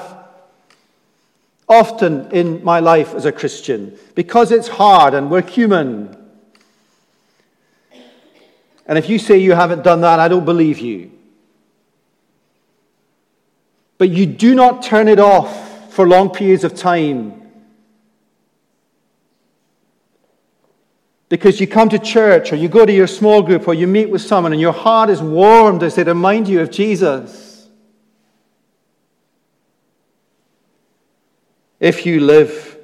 often 1.69 2.31
in 2.31 2.63
my 2.63 2.79
life 2.79 3.17
as 3.17 3.25
a 3.25 3.33
Christian 3.33 3.99
because 4.15 4.53
it's 4.53 4.69
hard 4.69 5.13
and 5.13 5.29
we're 5.29 5.43
human. 5.43 6.17
And 8.87 8.97
if 8.97 9.09
you 9.09 9.19
say 9.19 9.39
you 9.39 9.55
haven't 9.55 9.83
done 9.83 10.03
that, 10.03 10.21
I 10.21 10.29
don't 10.29 10.45
believe 10.45 10.79
you. 10.79 11.11
But 13.99 14.11
you 14.11 14.25
do 14.25 14.55
not 14.55 14.85
turn 14.85 15.09
it 15.09 15.19
off 15.19 15.93
for 15.93 16.07
long 16.07 16.31
periods 16.31 16.63
of 16.63 16.77
time. 16.77 17.46
Because 21.29 21.61
you 21.61 21.67
come 21.67 21.89
to 21.89 21.99
church 21.99 22.53
or 22.53 22.57
you 22.57 22.69
go 22.69 22.87
to 22.87 22.93
your 22.93 23.09
small 23.09 23.43
group 23.43 23.67
or 23.67 23.75
you 23.75 23.87
meet 23.87 24.11
with 24.11 24.23
someone 24.23 24.53
and 24.53 24.61
your 24.61 24.73
heart 24.73 25.11
is 25.11 25.21
warmed 25.21 25.83
as 25.83 25.97
they 25.97 26.05
remind 26.05 26.47
you 26.47 26.61
of 26.61 26.71
Jesus. 26.71 27.69
If 31.81 32.07
you 32.07 32.21
live 32.21 32.79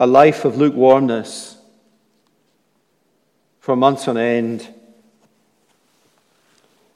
a 0.00 0.06
life 0.06 0.44
of 0.44 0.56
lukewarmness 0.56 1.56
for 3.60 3.76
months 3.76 4.08
on 4.08 4.16
end, 4.16 4.68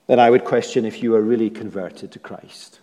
then 0.07 0.18
I 0.18 0.31
would 0.31 0.44
question 0.44 0.85
if 0.85 1.03
you 1.03 1.14
are 1.14 1.21
really 1.21 1.51
converted 1.51 2.12
to 2.12 2.18
Christ. 2.18 2.81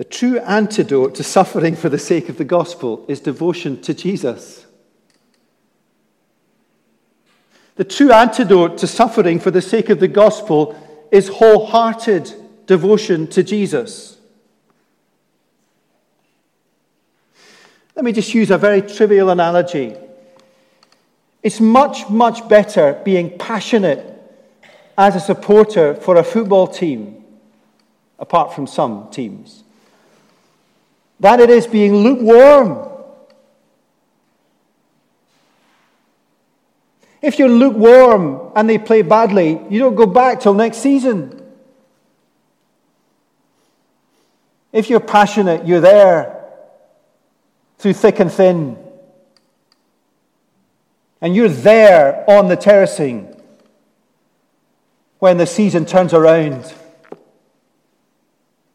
The 0.00 0.04
true 0.04 0.38
antidote 0.38 1.14
to 1.16 1.22
suffering 1.22 1.76
for 1.76 1.90
the 1.90 1.98
sake 1.98 2.30
of 2.30 2.38
the 2.38 2.44
gospel 2.44 3.04
is 3.06 3.20
devotion 3.20 3.82
to 3.82 3.92
Jesus. 3.92 4.64
The 7.76 7.84
true 7.84 8.10
antidote 8.10 8.78
to 8.78 8.86
suffering 8.86 9.38
for 9.38 9.50
the 9.50 9.60
sake 9.60 9.90
of 9.90 10.00
the 10.00 10.08
gospel 10.08 10.74
is 11.12 11.28
wholehearted 11.28 12.32
devotion 12.64 13.26
to 13.26 13.42
Jesus. 13.42 14.16
Let 17.94 18.02
me 18.02 18.12
just 18.12 18.32
use 18.32 18.50
a 18.50 18.56
very 18.56 18.80
trivial 18.80 19.28
analogy. 19.28 19.96
It's 21.42 21.60
much, 21.60 22.08
much 22.08 22.48
better 22.48 22.98
being 23.04 23.36
passionate 23.36 24.18
as 24.96 25.14
a 25.14 25.20
supporter 25.20 25.94
for 25.94 26.16
a 26.16 26.24
football 26.24 26.68
team, 26.68 27.22
apart 28.18 28.54
from 28.54 28.66
some 28.66 29.10
teams, 29.10 29.64
than 31.20 31.38
it 31.40 31.50
is 31.50 31.66
being 31.66 31.94
lukewarm. 31.94 32.88
If 37.22 37.38
you're 37.38 37.50
lukewarm 37.50 38.50
and 38.56 38.68
they 38.68 38.78
play 38.78 39.02
badly, 39.02 39.60
you 39.68 39.78
don't 39.78 39.94
go 39.94 40.06
back 40.06 40.40
till 40.40 40.54
next 40.54 40.78
season. 40.78 41.36
If 44.72 44.88
you're 44.88 45.00
passionate, 45.00 45.66
you're 45.66 45.80
there 45.80 46.44
through 47.78 47.92
thick 47.94 48.20
and 48.20 48.32
thin. 48.32 48.78
And 51.20 51.36
you're 51.36 51.48
there 51.48 52.24
on 52.30 52.48
the 52.48 52.56
terracing 52.56 53.36
when 55.18 55.36
the 55.36 55.46
season 55.46 55.84
turns 55.84 56.14
around. 56.14 56.72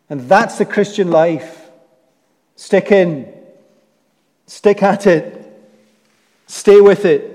And 0.09 0.29
that's 0.29 0.59
the 0.59 0.65
Christian 0.65 1.09
life. 1.09 1.64
Stick 2.55 2.91
in, 2.91 3.33
stick 4.47 4.81
at 4.81 5.07
it, 5.07 5.41
stay 6.47 6.79
with 6.81 7.05
it. 7.05 7.31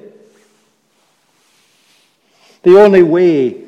The 2.63 2.79
only 2.81 3.03
way. 3.03 3.65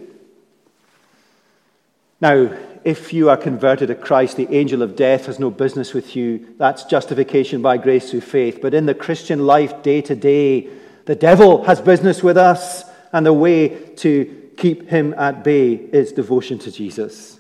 Now, 2.21 2.57
if 2.85 3.12
you 3.12 3.31
are 3.31 3.37
converted 3.37 3.88
to 3.88 3.95
Christ, 3.95 4.37
the 4.37 4.53
angel 4.55 4.83
of 4.83 4.97
death 4.97 5.27
has 5.27 5.38
no 5.38 5.51
business 5.51 5.95
with 5.95 6.17
you. 6.17 6.55
That's 6.59 6.85
justification 6.85 7.62
by 7.62 7.77
grace 7.77 8.11
through 8.11 8.23
faith. 8.23 8.61
But 8.61 8.75
in 8.75 8.87
the 8.87 8.95
Christian 8.95 9.47
life, 9.47 9.83
day 9.83 10.01
to 10.03 10.15
day, 10.15 10.69
the 11.05 11.15
devil 11.15 11.65
has 11.65 11.81
business 11.81 12.23
with 12.23 12.37
us, 12.37 12.85
and 13.12 13.27
the 13.27 13.33
way 13.33 13.69
to 13.97 14.51
keep 14.57 14.88
him 14.88 15.15
at 15.15 15.45
bay 15.45 15.75
is 15.75 16.12
devotion 16.12 16.59
to 16.61 16.73
Jesus. 16.73 17.38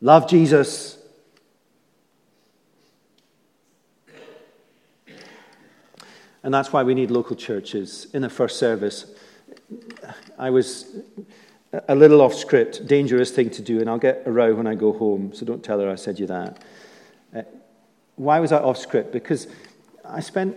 Love 0.00 0.28
Jesus. 0.28 0.97
And 6.42 6.54
that's 6.54 6.72
why 6.72 6.82
we 6.82 6.94
need 6.94 7.10
local 7.10 7.36
churches. 7.36 8.06
In 8.12 8.22
the 8.22 8.30
first 8.30 8.58
service, 8.58 9.06
I 10.38 10.50
was 10.50 10.96
a 11.88 11.94
little 11.94 12.22
off 12.22 12.34
script, 12.34 12.86
dangerous 12.86 13.30
thing 13.30 13.50
to 13.50 13.62
do, 13.62 13.80
and 13.80 13.90
I'll 13.90 13.98
get 13.98 14.22
a 14.24 14.32
row 14.32 14.54
when 14.54 14.66
I 14.66 14.74
go 14.74 14.92
home, 14.92 15.32
so 15.34 15.44
don't 15.44 15.62
tell 15.62 15.80
her 15.80 15.90
I 15.90 15.96
said 15.96 16.18
you 16.18 16.26
that. 16.26 16.62
Uh, 17.34 17.42
why 18.16 18.40
was 18.40 18.52
I 18.52 18.58
off 18.58 18.78
script? 18.78 19.12
Because 19.12 19.48
I 20.04 20.20
spent 20.20 20.56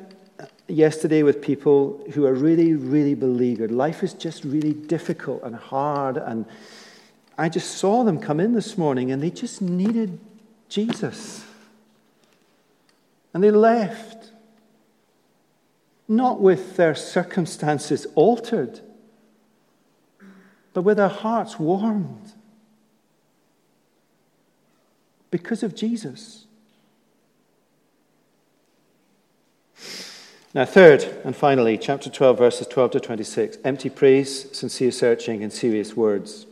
yesterday 0.67 1.23
with 1.23 1.41
people 1.41 2.03
who 2.13 2.25
are 2.25 2.33
really, 2.33 2.73
really 2.73 3.13
beleaguered. 3.13 3.71
Life 3.71 4.03
is 4.03 4.13
just 4.13 4.43
really 4.43 4.73
difficult 4.73 5.43
and 5.43 5.55
hard. 5.55 6.17
And 6.17 6.45
I 7.37 7.49
just 7.49 7.77
saw 7.77 8.03
them 8.03 8.19
come 8.19 8.39
in 8.39 8.53
this 8.53 8.77
morning 8.77 9.11
and 9.11 9.21
they 9.21 9.29
just 9.29 9.61
needed 9.61 10.19
Jesus. 10.69 11.45
And 13.33 13.43
they 13.43 13.51
left, 13.51 14.30
not 16.11 16.41
with 16.41 16.75
their 16.75 16.93
circumstances 16.93 18.05
altered, 18.15 18.81
but 20.73 20.81
with 20.81 20.97
their 20.97 21.07
hearts 21.07 21.57
warmed 21.57 22.33
because 25.31 25.63
of 25.63 25.73
Jesus. 25.73 26.45
Now, 30.53 30.65
third 30.65 31.03
and 31.23 31.33
finally, 31.33 31.77
chapter 31.77 32.09
12, 32.09 32.37
verses 32.37 32.67
12 32.67 32.91
to 32.91 32.99
26 32.99 33.57
empty 33.63 33.89
praise, 33.89 34.55
sincere 34.55 34.91
searching, 34.91 35.41
and 35.41 35.53
serious 35.53 35.95
words. 35.95 36.45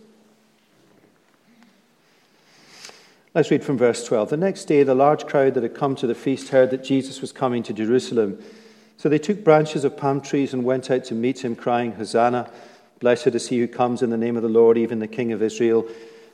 Let's 3.35 3.51
read 3.51 3.65
from 3.65 3.77
verse 3.77 4.05
12. 4.05 4.29
The 4.29 4.37
next 4.37 4.65
day, 4.65 4.83
the 4.83 4.95
large 4.95 5.25
crowd 5.25 5.53
that 5.55 5.63
had 5.63 5.75
come 5.75 5.97
to 5.97 6.07
the 6.07 6.15
feast 6.15 6.49
heard 6.49 6.69
that 6.71 6.83
Jesus 6.83 7.19
was 7.19 7.33
coming 7.33 7.61
to 7.63 7.73
Jerusalem. 7.73 8.41
So 8.99 9.07
they 9.07 9.17
took 9.17 9.45
branches 9.45 9.85
of 9.85 9.95
palm 9.95 10.19
trees 10.19 10.53
and 10.53 10.65
went 10.65 10.91
out 10.91 11.05
to 11.05 11.15
meet 11.15 11.45
him, 11.45 11.55
crying, 11.55 11.93
Hosanna! 11.93 12.51
Blessed 12.99 13.27
is 13.27 13.47
he 13.47 13.57
who 13.59 13.67
comes 13.69 14.01
in 14.01 14.09
the 14.09 14.17
name 14.17 14.35
of 14.35 14.43
the 14.43 14.49
Lord, 14.49 14.77
even 14.77 14.99
the 14.99 15.07
King 15.07 15.31
of 15.31 15.41
Israel. 15.41 15.87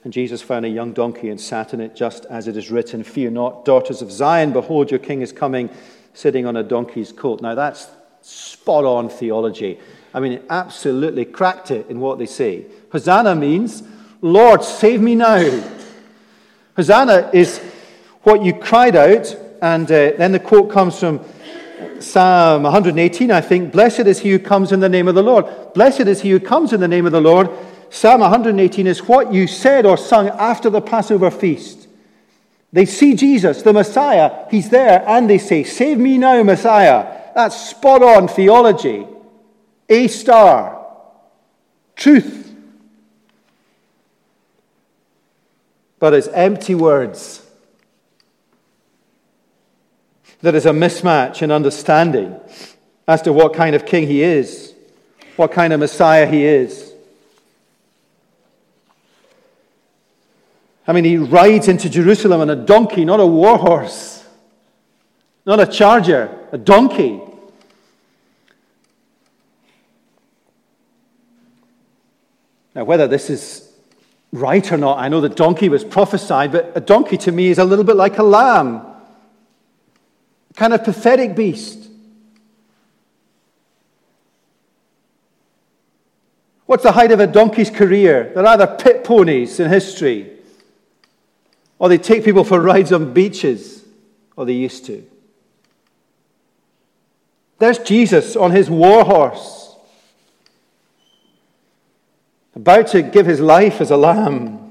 And 0.03 0.11
Jesus 0.11 0.41
found 0.41 0.65
a 0.65 0.69
young 0.69 0.91
donkey 0.91 1.29
and 1.29 1.39
sat 1.39 1.75
in 1.75 1.79
it, 1.79 1.95
just 1.95 2.25
as 2.25 2.47
it 2.47 2.57
is 2.57 2.71
written 2.71 3.03
Fear 3.03 3.29
not, 3.29 3.65
daughters 3.65 4.01
of 4.01 4.11
Zion, 4.11 4.51
behold, 4.51 4.89
your 4.89 4.99
king 4.99 5.21
is 5.21 5.31
coming 5.31 5.69
sitting 6.15 6.47
on 6.47 6.57
a 6.57 6.63
donkey's 6.63 7.11
colt. 7.11 7.39
Now, 7.39 7.53
that's 7.53 7.87
spot 8.23 8.83
on 8.83 9.09
theology. 9.09 9.79
I 10.11 10.19
mean, 10.19 10.31
it 10.31 10.45
absolutely 10.49 11.25
cracked 11.25 11.69
it 11.69 11.87
in 11.91 11.99
what 11.99 12.17
they 12.17 12.25
say. 12.25 12.65
Hosanna 12.91 13.35
means, 13.35 13.83
Lord, 14.21 14.63
save 14.63 15.01
me 15.01 15.13
now. 15.13 15.63
Hosanna 16.75 17.29
is 17.31 17.59
what 18.23 18.43
you 18.43 18.55
cried 18.55 18.95
out, 18.95 19.37
and 19.61 19.85
uh, 19.85 20.13
then 20.17 20.31
the 20.31 20.39
quote 20.39 20.71
comes 20.71 20.99
from 20.99 21.23
Psalm 22.01 22.63
118, 22.63 23.31
I 23.31 23.41
think. 23.41 23.71
Blessed 23.71 24.01
is 24.01 24.19
he 24.19 24.31
who 24.31 24.39
comes 24.39 24.71
in 24.71 24.79
the 24.79 24.89
name 24.89 25.07
of 25.07 25.15
the 25.15 25.23
Lord. 25.23 25.73
Blessed 25.73 26.01
is 26.01 26.21
he 26.21 26.31
who 26.31 26.39
comes 26.39 26.73
in 26.73 26.79
the 26.79 26.87
name 26.87 27.05
of 27.05 27.11
the 27.11 27.21
Lord. 27.21 27.49
Psalm 27.89 28.21
118 28.21 28.87
is 28.87 29.07
what 29.07 29.31
you 29.31 29.47
said 29.47 29.85
or 29.85 29.97
sung 29.97 30.27
after 30.29 30.69
the 30.69 30.81
Passover 30.81 31.31
feast. 31.31 31.87
They 32.73 32.85
see 32.85 33.15
Jesus, 33.15 33.61
the 33.61 33.71
Messiah, 33.71 34.47
he's 34.51 34.69
there, 34.69 35.03
and 35.07 35.29
they 35.29 35.37
say, 35.37 35.63
Save 35.63 35.97
me 35.97 36.17
now, 36.17 36.43
Messiah. 36.43 37.21
That's 37.33 37.69
spot 37.69 38.03
on 38.03 38.27
theology. 38.27 39.07
A 39.87 40.07
star. 40.07 40.85
Truth. 41.95 42.53
But 45.99 46.13
it's 46.13 46.27
empty 46.27 46.75
words. 46.75 47.44
There 50.41 50.55
is 50.55 50.65
a 50.65 50.71
mismatch 50.71 51.41
in 51.41 51.51
understanding 51.51 52.39
as 53.07 53.21
to 53.23 53.33
what 53.33 53.53
kind 53.53 53.75
of 53.75 53.85
king 53.85 54.07
he 54.07 54.21
is, 54.21 54.73
what 55.35 55.51
kind 55.51 55.73
of 55.73 55.79
Messiah 55.79 56.25
he 56.25 56.45
is. 56.45 56.93
I 60.87 60.93
mean, 60.93 61.03
he 61.03 61.17
rides 61.17 61.67
into 61.67 61.89
Jerusalem 61.89 62.41
on 62.41 62.49
a 62.49 62.55
donkey, 62.55 63.05
not 63.05 63.19
a 63.19 63.25
war 63.25 63.57
horse, 63.57 64.23
not 65.45 65.59
a 65.59 65.65
charger, 65.65 66.47
a 66.51 66.57
donkey. 66.57 67.21
Now, 72.75 72.83
whether 72.83 73.07
this 73.07 73.29
is 73.29 73.71
right 74.31 74.69
or 74.71 74.77
not, 74.77 74.99
I 74.99 75.07
know 75.07 75.21
the 75.21 75.29
donkey 75.29 75.69
was 75.69 75.83
prophesied, 75.83 76.51
but 76.51 76.73
a 76.75 76.81
donkey 76.81 77.17
to 77.19 77.31
me 77.31 77.47
is 77.47 77.57
a 77.57 77.65
little 77.65 77.85
bit 77.85 77.95
like 77.95 78.17
a 78.17 78.23
lamb, 78.23 78.85
kind 80.55 80.73
of 80.73 80.83
pathetic 80.83 81.35
beast. 81.35 81.89
What's 86.65 86.83
the 86.83 86.93
height 86.93 87.11
of 87.11 87.19
a 87.19 87.27
donkey's 87.27 87.69
career? 87.69 88.31
They're 88.33 88.45
either 88.45 88.65
pit 88.65 89.03
ponies 89.03 89.59
in 89.59 89.69
history, 89.69 90.31
or 91.77 91.89
they 91.89 91.97
take 91.97 92.25
people 92.25 92.43
for 92.43 92.59
rides 92.59 92.91
on 92.91 93.13
beaches, 93.13 93.83
or 94.35 94.45
they 94.45 94.53
used 94.53 94.85
to. 94.85 95.05
There's 97.59 97.77
Jesus 97.79 98.35
on 98.35 98.51
his 98.51 98.69
war 98.69 99.05
horse, 99.05 99.75
about 102.55 102.87
to 102.87 103.01
give 103.01 103.25
his 103.25 103.39
life 103.39 103.79
as 103.79 103.91
a 103.91 103.97
lamb. 103.97 104.64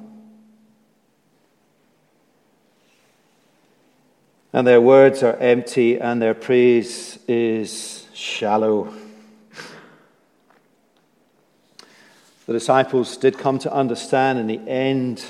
And 4.54 4.64
their 4.64 4.80
words 4.80 5.24
are 5.24 5.34
empty, 5.38 5.98
and 5.98 6.22
their 6.22 6.32
praise 6.32 7.18
is 7.26 8.06
shallow. 8.14 8.94
The 12.46 12.52
disciples 12.52 13.16
did 13.16 13.36
come 13.36 13.58
to 13.58 13.72
understand 13.72 14.38
in 14.38 14.46
the 14.46 14.60
end. 14.70 15.24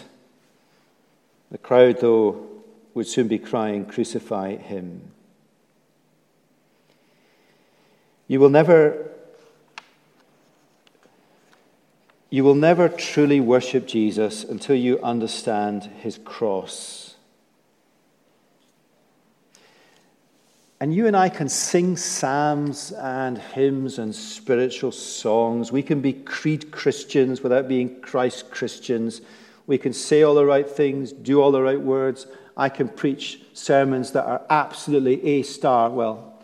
The 1.50 1.56
crowd, 1.56 2.02
though, 2.02 2.46
would 2.92 3.06
soon 3.06 3.26
be 3.26 3.38
crying, 3.38 3.86
Crucify 3.86 4.56
him. 4.56 5.00
You 8.28 8.40
will 8.40 8.50
never. 8.50 9.10
You 12.28 12.44
will 12.44 12.54
never 12.54 12.90
truly 12.90 13.40
worship 13.40 13.86
Jesus 13.86 14.44
until 14.44 14.76
you 14.76 15.00
understand 15.02 15.84
his 15.84 16.18
cross. 16.18 17.13
And 20.80 20.92
you 20.92 21.06
and 21.06 21.16
I 21.16 21.28
can 21.28 21.48
sing 21.48 21.96
psalms 21.96 22.92
and 22.92 23.38
hymns 23.38 23.98
and 23.98 24.14
spiritual 24.14 24.92
songs. 24.92 25.70
We 25.70 25.82
can 25.82 26.00
be 26.00 26.12
creed 26.12 26.70
Christians 26.70 27.42
without 27.42 27.68
being 27.68 28.00
Christ 28.00 28.50
Christians. 28.50 29.20
We 29.66 29.78
can 29.78 29.92
say 29.92 30.22
all 30.22 30.34
the 30.34 30.44
right 30.44 30.68
things, 30.68 31.12
do 31.12 31.40
all 31.40 31.52
the 31.52 31.62
right 31.62 31.80
words. 31.80 32.26
I 32.56 32.68
can 32.68 32.88
preach 32.88 33.40
sermons 33.52 34.12
that 34.12 34.26
are 34.26 34.42
absolutely 34.50 35.24
A 35.24 35.42
star, 35.42 35.90
well, 35.90 36.34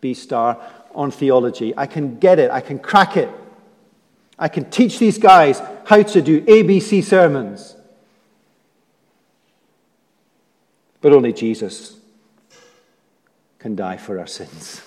B 0.00 0.14
star, 0.14 0.58
on 0.94 1.10
theology. 1.10 1.74
I 1.76 1.86
can 1.86 2.18
get 2.18 2.38
it, 2.38 2.50
I 2.50 2.60
can 2.60 2.78
crack 2.78 3.16
it. 3.16 3.28
I 4.38 4.48
can 4.48 4.68
teach 4.70 4.98
these 4.98 5.18
guys 5.18 5.60
how 5.84 6.02
to 6.02 6.20
do 6.20 6.42
ABC 6.42 7.02
sermons. 7.04 7.76
But 11.00 11.12
only 11.12 11.32
Jesus 11.32 11.95
can 13.66 13.74
die 13.74 13.96
for 13.96 14.20
our 14.20 14.28
sins. 14.28 14.80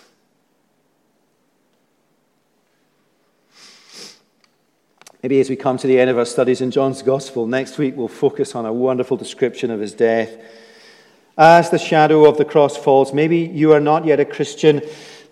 Maybe 5.21 5.41
as 5.41 5.49
we 5.49 5.57
come 5.57 5.77
to 5.79 5.85
the 5.85 5.99
end 5.99 6.09
of 6.09 6.17
our 6.17 6.23
studies 6.23 6.61
in 6.61 6.71
John's 6.71 7.01
Gospel, 7.01 7.45
next 7.45 7.77
week 7.77 7.97
we'll 7.97 8.07
focus 8.07 8.55
on 8.55 8.65
a 8.65 8.71
wonderful 8.71 9.17
description 9.17 9.69
of 9.69 9.81
his 9.81 9.91
death. 9.91 10.31
As 11.37 11.69
the 11.69 11.77
shadow 11.77 12.23
of 12.23 12.37
the 12.37 12.45
cross 12.45 12.77
falls, 12.77 13.13
maybe 13.13 13.39
you 13.39 13.73
are 13.73 13.81
not 13.81 14.05
yet 14.05 14.21
a 14.21 14.23
Christian. 14.23 14.81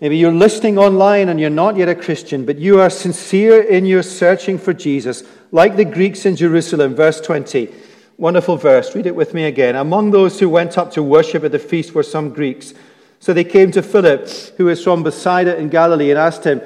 Maybe 0.02 0.18
you're 0.18 0.30
listening 0.30 0.76
online 0.76 1.30
and 1.30 1.40
you're 1.40 1.48
not 1.48 1.78
yet 1.78 1.88
a 1.88 1.94
Christian, 1.94 2.44
but 2.44 2.58
you 2.58 2.78
are 2.82 2.90
sincere 2.90 3.62
in 3.62 3.86
your 3.86 4.02
searching 4.02 4.58
for 4.58 4.74
Jesus, 4.74 5.22
like 5.52 5.76
the 5.76 5.86
Greeks 5.86 6.26
in 6.26 6.36
Jerusalem. 6.36 6.94
Verse 6.94 7.18
20. 7.18 7.72
Wonderful 8.18 8.58
verse. 8.58 8.94
Read 8.94 9.06
it 9.06 9.16
with 9.16 9.32
me 9.32 9.44
again. 9.44 9.74
Among 9.74 10.10
those 10.10 10.38
who 10.38 10.50
went 10.50 10.76
up 10.76 10.90
to 10.92 11.02
worship 11.02 11.44
at 11.44 11.52
the 11.52 11.58
feast 11.58 11.94
were 11.94 12.02
some 12.02 12.28
Greeks. 12.34 12.74
So 13.20 13.32
they 13.32 13.44
came 13.44 13.70
to 13.72 13.82
Philip, 13.82 14.28
who 14.56 14.66
was 14.66 14.82
from 14.82 15.02
Bethsaida 15.02 15.56
in 15.56 15.68
Galilee, 15.68 16.10
and 16.10 16.18
asked 16.18 16.44
him, 16.44 16.60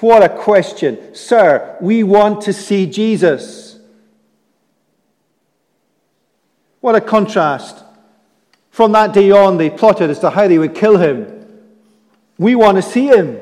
What 0.00 0.22
a 0.22 0.28
question! 0.28 1.14
Sir, 1.14 1.76
we 1.80 2.02
want 2.02 2.42
to 2.42 2.52
see 2.52 2.86
Jesus. 2.86 3.78
What 6.80 6.94
a 6.94 7.00
contrast. 7.00 7.84
From 8.70 8.92
that 8.92 9.12
day 9.12 9.32
on, 9.32 9.56
they 9.56 9.70
plotted 9.70 10.10
as 10.10 10.20
to 10.20 10.30
how 10.30 10.46
they 10.46 10.58
would 10.58 10.74
kill 10.74 10.98
him. 10.98 11.34
We 12.38 12.54
want 12.54 12.76
to 12.76 12.82
see 12.82 13.08
him. 13.08 13.40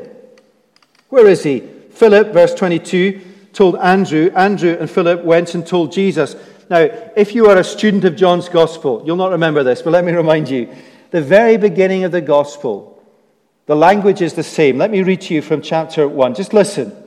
Where 1.11 1.27
is 1.27 1.43
he? 1.43 1.61
Philip, 1.91 2.33
verse 2.33 2.55
22, 2.55 3.21
told 3.53 3.77
Andrew. 3.77 4.31
Andrew 4.35 4.77
and 4.81 4.91
Philip 4.91 5.23
went 5.23 5.55
and 5.55 5.67
told 5.67 5.93
Jesus. 5.93 6.35
Now, 6.71 6.89
if 7.17 7.35
you 7.35 7.47
are 7.49 7.59
a 7.59 7.65
student 7.65 8.05
of 8.05 8.17
John's 8.17 8.49
gospel, 8.49 9.03
you'll 9.05 9.17
not 9.17 9.31
remember 9.31 9.63
this, 9.63 9.83
but 9.83 9.91
let 9.91 10.05
me 10.05 10.13
remind 10.13 10.49
you 10.49 10.75
the 11.11 11.23
very 11.23 11.57
beginning 11.57 12.05
of 12.05 12.13
the 12.13 12.21
gospel. 12.21 13.03
The 13.67 13.77
language 13.77 14.23
is 14.23 14.35
the 14.35 14.43
same. 14.43 14.79
Let 14.79 14.91
me 14.91 15.03
read 15.03 15.21
to 15.23 15.35
you 15.35 15.43
from 15.43 15.61
chapter 15.61 16.09
1. 16.09 16.35
Just 16.35 16.53
listen. 16.53 17.05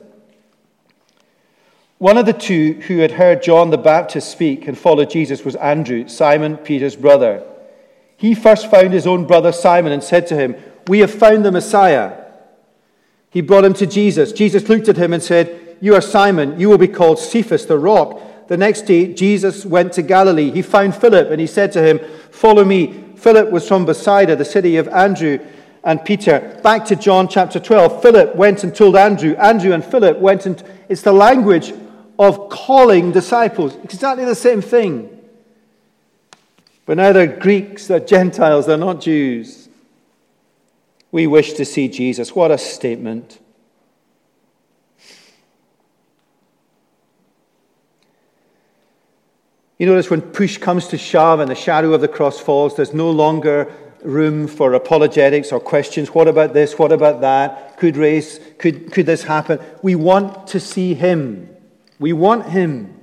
One 1.98 2.16
of 2.16 2.26
the 2.26 2.32
two 2.32 2.80
who 2.86 2.98
had 2.98 3.12
heard 3.12 3.42
John 3.42 3.70
the 3.70 3.78
Baptist 3.78 4.30
speak 4.30 4.66
and 4.66 4.76
followed 4.76 5.10
Jesus 5.10 5.44
was 5.44 5.54
Andrew, 5.56 6.08
Simon 6.08 6.56
Peter's 6.56 6.96
brother. 6.96 7.44
He 8.16 8.34
first 8.34 8.70
found 8.70 8.92
his 8.92 9.06
own 9.06 9.26
brother 9.26 9.52
Simon 9.52 9.92
and 9.92 10.02
said 10.02 10.26
to 10.28 10.36
him, 10.36 10.56
We 10.88 11.00
have 11.00 11.10
found 11.10 11.44
the 11.44 11.52
Messiah. 11.52 12.24
He 13.30 13.40
brought 13.40 13.64
him 13.64 13.74
to 13.74 13.86
Jesus. 13.86 14.32
Jesus 14.32 14.68
looked 14.68 14.88
at 14.88 14.96
him 14.96 15.12
and 15.12 15.22
said, 15.22 15.76
You 15.80 15.94
are 15.94 16.00
Simon. 16.00 16.58
You 16.58 16.68
will 16.68 16.78
be 16.78 16.88
called 16.88 17.18
Cephas, 17.18 17.66
the 17.66 17.78
rock. 17.78 18.48
The 18.48 18.56
next 18.56 18.82
day, 18.82 19.14
Jesus 19.14 19.64
went 19.64 19.92
to 19.92 20.02
Galilee. 20.02 20.50
He 20.50 20.62
found 20.62 20.96
Philip 20.96 21.30
and 21.30 21.40
he 21.40 21.46
said 21.46 21.70
to 21.72 21.82
him, 21.82 22.00
Follow 22.30 22.64
me. 22.64 23.09
Philip 23.20 23.50
was 23.50 23.68
from 23.68 23.84
Bethsaida, 23.84 24.34
the 24.34 24.44
city 24.44 24.76
of 24.76 24.88
Andrew 24.88 25.38
and 25.84 26.02
Peter. 26.04 26.58
Back 26.62 26.86
to 26.86 26.96
John 26.96 27.28
chapter 27.28 27.60
12. 27.60 28.00
Philip 28.00 28.34
went 28.34 28.64
and 28.64 28.74
told 28.74 28.96
Andrew. 28.96 29.34
Andrew 29.34 29.72
and 29.72 29.84
Philip 29.84 30.18
went 30.18 30.46
and. 30.46 30.62
It's 30.88 31.02
the 31.02 31.12
language 31.12 31.72
of 32.18 32.48
calling 32.48 33.12
disciples. 33.12 33.76
Exactly 33.84 34.24
the 34.24 34.34
same 34.34 34.62
thing. 34.62 35.18
But 36.86 36.96
now 36.96 37.12
they're 37.12 37.26
Greeks, 37.26 37.86
they're 37.86 38.00
Gentiles, 38.00 38.66
they're 38.66 38.76
not 38.76 39.00
Jews. 39.00 39.68
We 41.12 41.26
wish 41.26 41.54
to 41.54 41.64
see 41.64 41.88
Jesus. 41.88 42.34
What 42.34 42.50
a 42.50 42.58
statement. 42.58 43.38
You 49.80 49.86
notice 49.86 50.10
when 50.10 50.20
push 50.20 50.58
comes 50.58 50.88
to 50.88 50.98
shove 50.98 51.40
and 51.40 51.50
the 51.50 51.54
shadow 51.54 51.94
of 51.94 52.02
the 52.02 52.06
cross 52.06 52.38
falls, 52.38 52.76
there's 52.76 52.92
no 52.92 53.10
longer 53.10 53.72
room 54.02 54.46
for 54.46 54.74
apologetics 54.74 55.52
or 55.52 55.58
questions. 55.58 56.10
What 56.10 56.28
about 56.28 56.52
this? 56.52 56.78
What 56.78 56.92
about 56.92 57.22
that? 57.22 57.78
Could 57.78 57.96
race? 57.96 58.38
Could, 58.58 58.92
could 58.92 59.06
this 59.06 59.22
happen? 59.22 59.58
We 59.80 59.94
want 59.94 60.48
to 60.48 60.60
see 60.60 60.92
him. 60.92 61.48
We 61.98 62.12
want 62.12 62.50
him. 62.50 63.00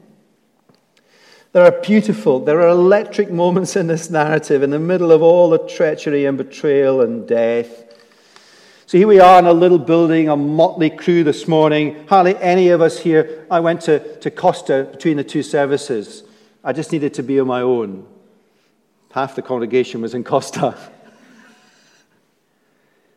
There 1.52 1.66
are 1.66 1.82
beautiful, 1.82 2.42
there 2.42 2.62
are 2.62 2.68
electric 2.68 3.32
moments 3.32 3.76
in 3.76 3.88
this 3.88 4.12
narrative 4.12 4.62
in 4.62 4.70
the 4.70 4.78
middle 4.78 5.12
of 5.12 5.24
all 5.24 5.50
the 5.50 5.58
treachery 5.58 6.26
and 6.26 6.38
betrayal 6.38 7.02
and 7.02 7.28
death. 7.28 7.86
So 8.86 9.00
here 9.00 9.08
we 9.08 9.20
are 9.20 9.40
in 9.40 9.46
a 9.48 9.52
little 9.52 9.80
building, 9.80 10.30
a 10.30 10.36
motley 10.36 10.92
crew 10.92 11.24
this 11.24 11.48
morning. 11.48 12.06
Hardly 12.08 12.38
any 12.38 12.70
of 12.70 12.82
us 12.82 13.00
here. 13.00 13.48
I 13.50 13.62
went 13.62 13.82
to, 13.82 14.20
to 14.20 14.30
Costa 14.30 14.88
between 14.92 15.18
the 15.18 15.24
two 15.24 15.42
services. 15.42 16.22
I 16.68 16.74
just 16.74 16.92
needed 16.92 17.14
to 17.14 17.24
be 17.24 17.40
on 17.40 17.48
my 17.48 17.62
own. 17.62 18.06
Half 19.14 19.38
the 19.38 19.42
congregation 19.42 20.02
was 20.02 20.14
in 20.14 20.26
Costa. 20.26 20.76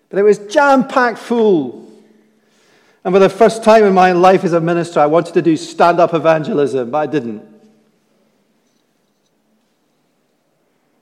but 0.08 0.18
it 0.20 0.22
was 0.22 0.38
jam 0.38 0.86
packed 0.86 1.18
full. 1.18 1.92
And 3.02 3.12
for 3.12 3.18
the 3.18 3.28
first 3.28 3.64
time 3.64 3.82
in 3.82 3.92
my 3.92 4.12
life 4.12 4.44
as 4.44 4.52
a 4.52 4.60
minister, 4.60 5.00
I 5.00 5.06
wanted 5.06 5.34
to 5.34 5.42
do 5.42 5.56
stand 5.56 5.98
up 5.98 6.14
evangelism, 6.14 6.92
but 6.92 6.98
I 6.98 7.06
didn't. 7.06 7.42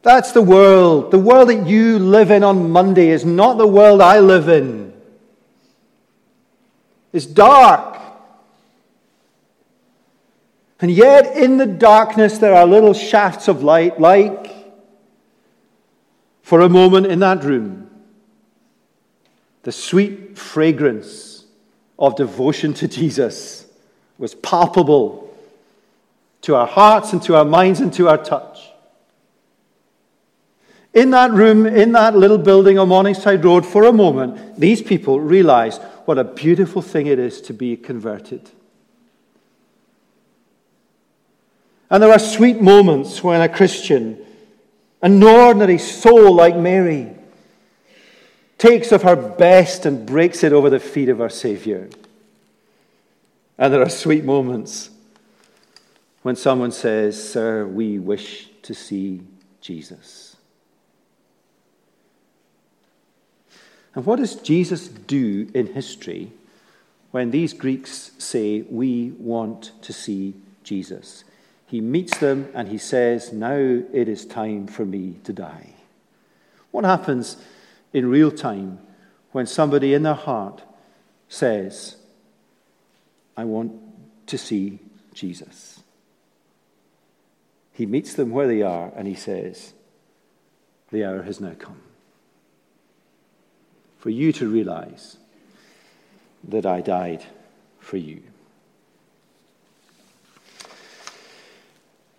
That's 0.01 0.33
the 0.33 0.41
world. 0.41 1.11
The 1.11 1.19
world 1.19 1.51
that 1.51 1.67
you 1.67 1.99
live 1.99 2.31
in 2.31 2.43
on 2.45 2.71
Monday 2.71 3.09
is 3.11 3.27
not 3.27 3.59
the 3.59 3.67
world 3.67 4.01
I 4.01 4.21
live 4.21 4.49
in. 4.49 4.95
It's 7.13 7.27
dark. 7.27 8.08
And 10.81 10.91
yet, 10.91 11.37
in 11.37 11.57
the 11.57 11.67
darkness, 11.67 12.39
there 12.39 12.55
are 12.55 12.67
little 12.67 12.95
shafts 12.95 13.49
of 13.49 13.65
light, 13.65 14.01
like 14.01 14.55
for 16.43 16.61
a 16.61 16.69
moment 16.69 17.07
in 17.07 17.19
that 17.19 17.43
room, 17.45 17.91
the 19.65 19.73
sweet 19.73 20.39
fragrance 20.39 21.45
of 21.99 22.17
devotion 22.17 22.73
to 22.75 22.89
Jesus 22.89 23.67
was 24.19 24.35
palpable 24.37 25.37
to 26.43 26.55
our 26.55 26.67
hearts 26.67 27.13
and 27.13 27.21
to 27.25 27.35
our 27.35 27.45
minds 27.45 27.81
and 27.81 27.93
to 27.95 28.09
our 28.09 28.17
touch. 28.17 28.61
In 30.95 31.11
that 31.11 31.33
room, 31.33 31.67
in 31.67 31.93
that 31.93 32.17
little 32.17 32.39
building 32.39 32.79
on 32.79 32.89
Morningside 32.89 33.45
Road, 33.45 33.67
for 33.67 33.85
a 33.85 33.93
moment, 33.93 34.59
these 34.59 34.81
people 34.81 35.21
realized 35.21 35.83
what 36.07 36.19
a 36.19 36.25
beautiful 36.25 36.81
thing 36.81 37.07
it 37.07 37.19
is 37.19 37.41
to 37.43 37.53
be 37.53 37.77
converted. 37.77 38.49
And 41.91 42.03
there 42.03 42.13
are 42.13 42.19
sweet 42.19 42.61
moments 42.61 43.23
when 43.23 43.41
a 43.41 43.49
Christian, 43.49 44.19
an 45.01 45.23
ordinary 45.23 45.79
soul 45.79 46.35
like 46.35 46.57
Mary, 46.57 47.15
takes 48.59 48.93
of 48.93 49.03
her 49.03 49.17
best 49.17 49.87
and 49.87 50.05
breaks 50.05 50.43
it 50.43 50.53
over 50.53 50.69
the 50.69 50.81
feet 50.81 51.09
of 51.09 51.21
our 51.21 51.31
Savior. 51.31 51.89
And 53.57 53.73
there 53.73 53.83
are 53.83 53.89
sweet 53.89 54.25
moments 54.25 54.91
when 56.23 56.37
someone 56.37 56.73
says, 56.73 57.31
Sir, 57.31 57.67
we 57.67 57.99
wish 57.99 58.49
to 58.63 58.75
see 58.75 59.23
Jesus. 59.61 60.37
And 63.95 64.05
what 64.05 64.17
does 64.17 64.35
Jesus 64.37 64.89
do 64.89 65.49
in 65.55 65.75
history 65.75 66.31
when 67.11 67.31
these 67.31 67.53
Greeks 67.53 68.13
say, 68.19 68.63
We 68.69 69.13
want 69.19 69.73
to 69.83 69.93
see 69.93 70.35
Jesus? 70.63 71.25
He 71.69 71.83
meets 71.83 72.17
them 72.17 72.49
and 72.55 72.69
he 72.69 72.79
says, 72.79 73.31
Now 73.31 73.55
it 73.55 74.09
is 74.09 74.25
time 74.25 74.67
for 74.67 74.87
me 74.87 75.21
to 75.25 75.35
die. 75.35 75.75
What 76.71 76.85
happens 76.85 77.37
in 77.93 78.09
real 78.09 78.31
time 78.31 78.79
when 79.33 79.47
somebody 79.47 79.93
in 79.93 80.03
their 80.03 80.15
heart 80.15 80.63
says, 81.29 81.97
I 83.37 83.45
want 83.45 83.73
to 84.29 84.39
see 84.39 84.79
Jesus? 85.13 85.81
He 87.73 87.85
meets 87.85 88.15
them 88.15 88.31
where 88.31 88.49
they 88.49 88.63
are 88.63 88.91
and 88.97 89.07
he 89.07 89.15
says, 89.15 89.75
The 90.91 91.05
hour 91.05 91.23
has 91.23 91.39
now 91.39 91.53
come 91.59 91.83
for 93.99 94.09
you 94.09 94.33
to 94.33 94.49
realize 94.49 95.19
that 96.45 96.65
I 96.65 96.81
died 96.81 97.27
for 97.79 97.99
you. 97.99 98.23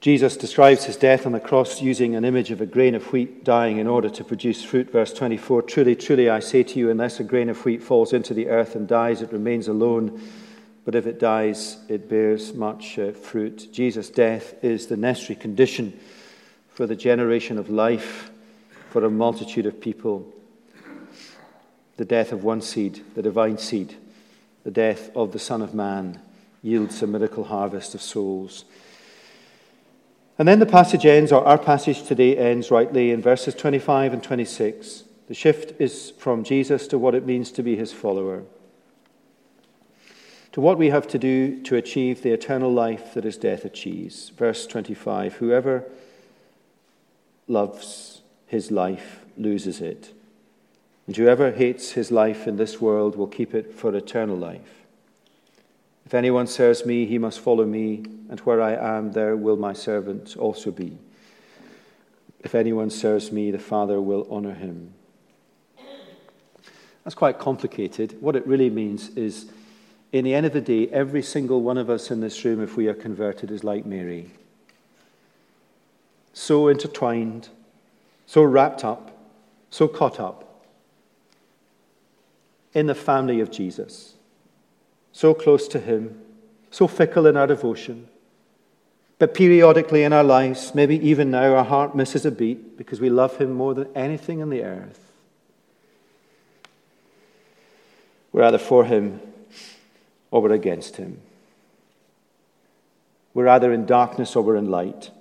Jesus 0.02 0.38
describes 0.38 0.86
his 0.86 0.96
death 0.96 1.26
on 1.26 1.34
the 1.34 1.42
cross 1.42 1.82
using 1.82 2.16
an 2.16 2.24
image 2.24 2.52
of 2.52 2.62
a 2.62 2.66
grain 2.66 2.96
of 2.96 3.12
wheat 3.12 3.44
dying 3.44 3.80
in 3.80 3.88
order 3.88 4.10
to 4.10 4.24
produce 4.24 4.64
fruit. 4.64 4.92
Verse 4.92 5.14
24 5.14 5.64
Truly, 5.64 5.96
truly, 5.96 6.30
I 6.30 6.40
say 6.40 6.64
to 6.64 6.80
you, 6.80 6.90
unless 6.90 7.20
a 7.20 7.24
grain 7.26 7.50
of 7.50 7.66
wheat 7.66 7.84
falls 7.84 8.14
into 8.14 8.34
the 8.34 8.48
earth 8.48 8.76
and 8.76 8.88
dies, 8.88 9.22
it 9.22 9.34
remains 9.34 9.68
alone. 9.68 10.22
But 10.86 10.96
if 10.96 11.06
it 11.06 11.20
dies, 11.20 11.78
it 11.90 12.10
bears 12.10 12.54
much 12.54 12.98
uh, 12.98 13.12
fruit. 13.12 13.68
Jesus' 13.74 14.10
death 14.10 14.54
is 14.64 14.88
the 14.88 14.96
necessary 14.96 15.36
condition 15.36 16.00
for 16.70 16.88
the 16.88 16.96
generation 16.96 17.58
of 17.58 17.70
life 17.70 18.32
for 18.90 19.04
a 19.04 19.10
multitude 19.10 19.66
of 19.66 19.82
people 19.82 20.34
the 21.98 22.06
death 22.06 22.32
of 22.32 22.46
one 22.46 22.62
seed, 22.62 23.04
the 23.14 23.22
divine 23.22 23.58
seed, 23.58 23.98
the 24.64 24.72
death 24.72 25.14
of 25.18 25.34
the 25.34 25.40
Son 25.40 25.62
of 25.62 25.74
Man, 25.74 26.22
yields 26.62 27.04
a 27.04 27.08
miracle 27.08 27.44
harvest 27.44 27.94
of 27.94 28.02
souls. 28.02 28.64
And 30.40 30.48
then 30.48 30.60
the 30.60 30.66
passage 30.66 31.06
ends, 31.06 31.32
or 31.32 31.46
our 31.46 31.60
passage 31.60 32.02
today 32.04 32.36
ends 32.36 32.72
rightly 32.72 33.12
in 33.12 33.22
verses 33.22 33.54
25 33.54 34.14
and 34.14 34.24
26. 34.24 35.04
The 35.28 35.34
shift 35.36 35.80
is 35.80 36.12
from 36.18 36.44
Jesus 36.44 36.88
to 36.88 36.98
what 36.98 37.14
it 37.14 37.26
means 37.26 37.52
to 37.52 37.62
be 37.62 37.76
his 37.76 37.94
follower, 37.94 38.44
to 40.54 40.62
what 40.62 40.80
we 40.80 40.90
have 40.90 41.08
to 41.10 41.20
do 41.20 41.62
to 41.64 41.76
achieve 41.76 42.24
the 42.24 42.32
eternal 42.32 42.74
life 42.74 43.14
that 43.14 43.26
his 43.26 43.38
death 43.38 43.66
achieves. 43.66 44.30
Verse 44.30 44.66
25 44.66 45.36
Whoever 45.36 45.84
loves 47.48 48.22
his 48.48 48.72
life 48.72 49.26
loses 49.38 49.82
it 49.82 50.14
and 51.10 51.18
whoever 51.18 51.52
hates 51.52 51.94
his 51.94 52.12
life 52.12 52.46
in 52.46 52.58
this 52.58 52.80
world 52.80 53.16
will 53.16 53.26
keep 53.26 53.56
it 53.56 53.74
for 53.74 53.96
eternal 53.96 54.38
life. 54.38 54.79
If 56.10 56.16
anyone 56.16 56.48
serves 56.48 56.88
me, 56.88 57.06
he 57.06 57.20
must 57.20 57.40
follow 57.40 57.68
me, 57.68 58.04
and 58.32 58.40
where 58.40 58.64
I 58.64 58.74
am, 58.74 59.12
there 59.12 59.38
will 59.38 59.58
my 59.58 59.74
servant 59.74 60.36
also 60.38 60.72
be. 60.72 60.98
If 62.40 62.56
anyone 62.56 62.90
serves 62.90 63.32
me, 63.32 63.52
the 63.52 63.60
Father 63.60 64.02
will 64.02 64.26
honor 64.32 64.56
him. 64.56 64.96
That's 67.04 67.14
quite 67.14 67.38
complicated. 67.38 68.18
What 68.22 68.36
it 68.36 68.48
really 68.48 68.72
means 68.72 69.10
is, 69.10 69.52
in 70.12 70.26
the 70.26 70.34
end 70.34 70.48
of 70.48 70.54
the 70.54 70.62
day, 70.62 70.88
every 70.88 71.22
single 71.22 71.62
one 71.62 71.78
of 71.78 71.92
us 71.92 72.10
in 72.10 72.22
this 72.22 72.44
room, 72.44 72.60
if 72.60 72.76
we 72.76 72.88
are 72.88 72.96
converted, 72.96 73.52
is 73.52 73.64
like 73.64 73.86
Mary. 73.86 74.32
So 76.34 76.70
intertwined, 76.70 77.50
so 78.26 78.42
wrapped 78.42 78.84
up, 78.84 79.16
so 79.70 79.88
caught 79.88 80.20
up 80.20 80.66
in 82.74 82.88
the 82.88 82.96
family 82.96 83.42
of 83.42 83.52
Jesus, 83.52 84.16
so 85.12 85.34
close 85.34 85.68
to 85.70 85.80
Him, 85.80 86.22
so 86.72 86.88
fickle 86.88 87.26
in 87.26 87.38
our 87.38 87.48
devotion. 87.48 88.08
But 89.18 89.34
periodically 89.34 90.04
in 90.04 90.14
our 90.14 90.24
lives, 90.24 90.74
maybe 90.74 90.98
even 91.08 91.32
now, 91.32 91.54
our 91.56 91.66
heart 91.66 91.96
misses 91.96 92.26
a 92.26 92.32
beat 92.32 92.78
because 92.78 93.02
we 93.02 93.10
love 93.10 93.38
Him 93.38 93.52
more 93.52 93.74
than 93.74 93.90
anything 93.96 94.42
on 94.42 94.50
the 94.50 94.64
earth. 94.64 95.12
We're 98.32 98.44
either 98.44 98.58
for 98.58 98.86
Him 98.86 99.20
or 100.32 100.42
we're 100.42 100.54
against 100.54 100.96
Him. 100.96 101.20
We're 103.34 103.50
either 103.50 103.74
in 103.74 103.86
darkness 103.86 104.36
or 104.36 104.44
we're 104.44 104.56
in 104.56 104.70
light. 104.70 105.12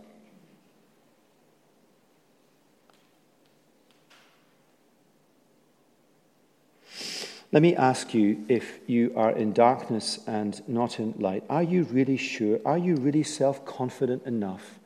Let 7.51 7.63
me 7.63 7.75
ask 7.75 8.13
you 8.13 8.45
if 8.49 8.81
you 8.87 9.13
are 9.17 9.31
in 9.31 9.53
darkness 9.53 10.21
and 10.27 10.61
not 10.69 11.01
in 11.01 11.15
light, 11.19 11.45
are 11.49 11.63
you 11.63 11.85
really 11.85 12.19
sure? 12.19 12.61
Are 12.65 12.77
you 12.77 12.97
really 12.97 13.23
self 13.23 13.65
confident 13.65 14.25
enough 14.27 14.79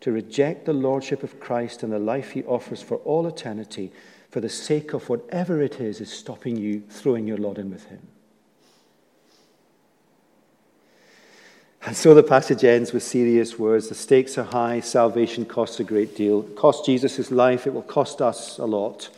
to 0.00 0.10
reject 0.10 0.64
the 0.64 0.72
Lordship 0.72 1.22
of 1.22 1.38
Christ 1.38 1.82
and 1.82 1.92
the 1.92 1.98
life 1.98 2.32
He 2.32 2.42
offers 2.44 2.82
for 2.82 2.96
all 2.98 3.26
eternity 3.26 3.92
for 4.28 4.40
the 4.40 4.48
sake 4.48 4.92
of 4.92 5.08
whatever 5.08 5.62
it 5.62 5.80
is 5.80 6.00
is 6.00 6.12
stopping 6.12 6.56
you 6.56 6.82
throwing 6.88 7.28
your 7.28 7.36
lot 7.36 7.58
in 7.58 7.70
with 7.70 7.86
Him? 7.86 8.00
And 11.82 11.96
so 11.96 12.12
the 12.12 12.22
passage 12.22 12.62
ends 12.62 12.92
with 12.92 13.02
serious 13.02 13.58
words. 13.58 13.88
The 13.88 13.94
stakes 13.94 14.36
are 14.36 14.44
high. 14.44 14.80
Salvation 14.80 15.46
costs 15.46 15.80
a 15.80 15.84
great 15.84 16.14
deal. 16.14 16.42
It 16.42 16.56
cost 16.56 16.84
Jesus 16.84 17.16
his 17.16 17.30
life. 17.30 17.66
It 17.66 17.72
will 17.72 17.82
cost 17.82 18.20
us 18.20 18.58
a 18.58 18.66
lot. 18.66 19.08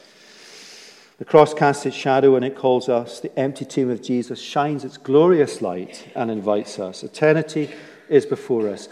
The 1.19 1.25
cross 1.25 1.55
casts 1.55 1.87
its 1.87 1.97
shadow 1.97 2.37
and 2.37 2.45
it 2.45 2.57
calls 2.57 2.89
us. 2.89 3.21
The 3.21 3.39
empty 3.39 3.65
tomb 3.65 3.91
of 3.91 4.03
Jesus 4.03 4.41
shines 4.41 4.85
its 4.85 4.97
glorious 4.97 5.63
light 5.63 6.09
and 6.17 6.31
invites 6.31 6.79
us. 6.79 7.03
Eternity 7.03 7.71
is 8.09 8.27
before 8.27 8.69
us. 8.69 8.89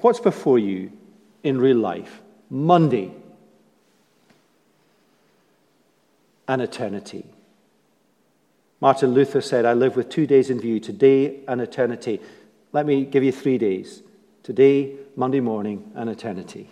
What's 0.00 0.20
before 0.20 0.58
you 0.58 0.92
in 1.42 1.60
real 1.60 1.76
life? 1.76 2.22
Monday 2.50 3.12
and 6.48 6.62
eternity. 6.62 7.26
Martin 8.80 9.12
Luther 9.12 9.40
said, 9.40 9.64
I 9.64 9.72
live 9.72 9.96
with 9.96 10.08
two 10.08 10.26
days 10.26 10.50
in 10.50 10.60
view, 10.60 10.78
today 10.78 11.40
and 11.48 11.60
eternity. 11.60 12.20
Let 12.72 12.86
me 12.86 13.04
give 13.04 13.22
you 13.22 13.32
three 13.32 13.58
days 13.58 14.02
today, 14.42 14.96
Monday 15.16 15.40
morning, 15.40 15.90
and 15.94 16.10
eternity. 16.10 16.68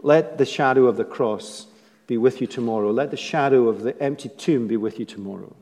Let 0.00 0.38
the 0.38 0.46
shadow 0.46 0.86
of 0.86 0.96
the 0.96 1.04
cross 1.04 1.66
be 2.10 2.18
with 2.18 2.40
you 2.40 2.46
tomorrow. 2.48 2.90
Let 2.90 3.12
the 3.12 3.16
shadow 3.16 3.68
of 3.68 3.82
the 3.82 3.96
empty 4.02 4.30
tomb 4.30 4.66
be 4.66 4.76
with 4.76 4.98
you 4.98 5.04
tomorrow. 5.04 5.54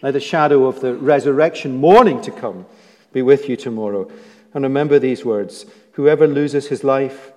Let 0.00 0.12
the 0.12 0.18
shadow 0.20 0.64
of 0.64 0.80
the 0.80 0.94
resurrection 0.94 1.76
morning 1.76 2.22
to 2.22 2.30
come 2.30 2.64
be 3.12 3.20
with 3.20 3.50
you 3.50 3.56
tomorrow. 3.58 4.10
And 4.54 4.64
remember 4.64 4.98
these 4.98 5.26
words 5.26 5.66
Whoever 5.92 6.26
loses 6.26 6.68
his 6.68 6.82
life 6.82 7.32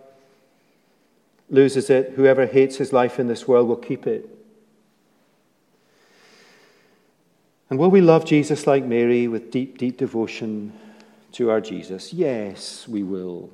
loses 1.49 1.89
it. 1.89 2.13
Whoever 2.15 2.45
hates 2.45 2.77
his 2.77 2.93
life 2.93 3.19
in 3.19 3.27
this 3.27 3.49
world 3.49 3.67
will 3.67 3.75
keep 3.75 4.07
it. 4.07 4.29
And 7.69 7.77
will 7.77 7.91
we 7.91 7.99
love 7.99 8.23
Jesus 8.23 8.65
like 8.65 8.85
Mary 8.85 9.27
with 9.27 9.51
deep, 9.51 9.77
deep 9.77 9.97
devotion 9.97 10.71
to 11.33 11.49
our 11.49 11.59
Jesus? 11.59 12.13
Yes, 12.13 12.87
we 12.87 13.03
will. 13.03 13.49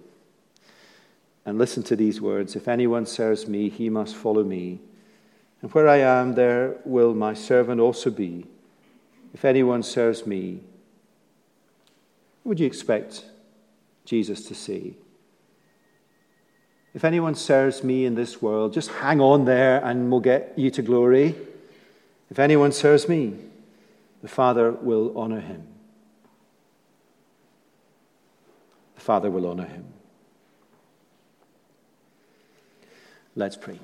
And 1.46 1.58
listen 1.58 1.84
to 1.84 1.96
these 1.96 2.22
words 2.22 2.56
If 2.56 2.68
anyone 2.68 3.06
serves 3.06 3.48
me, 3.48 3.70
he 3.70 3.90
must 3.90 4.16
follow 4.16 4.44
me. 4.44 4.80
And 5.62 5.72
where 5.74 5.88
I 5.88 5.98
am, 5.98 6.34
there 6.34 6.78
will 6.86 7.14
my 7.14 7.34
servant 7.34 7.80
also 7.80 8.10
be. 8.10 8.46
If 9.34 9.46
anyone 9.46 9.84
serves 9.84 10.26
me, 10.26 10.62
what 12.44 12.50
would 12.50 12.60
you 12.60 12.66
expect 12.66 13.26
Jesus 14.06 14.46
to 14.48 14.56
say? 14.56 14.96
If 16.94 17.06
anyone 17.06 17.36
serves 17.36 17.84
me 17.84 18.06
in 18.06 18.16
this 18.16 18.42
world, 18.42 18.74
just 18.74 18.90
hang 18.90 19.22
on 19.22 19.46
there 19.46 19.84
and 19.86 20.12
we'll 20.12 20.20
get 20.20 20.54
you 20.58 20.70
to 20.72 20.82
glory. 20.82 21.36
If 22.30 22.40
anyone 22.40 22.72
serves 22.72 23.08
me, 23.08 23.36
the 24.22 24.28
Father 24.28 24.72
will 24.72 25.18
honor 25.18 25.40
him. 25.40 25.68
The 28.96 29.02
Father 29.02 29.32
will 29.32 29.48
honor 29.48 29.66
him. 29.66 29.86
Let's 33.36 33.56
pray. 33.56 33.80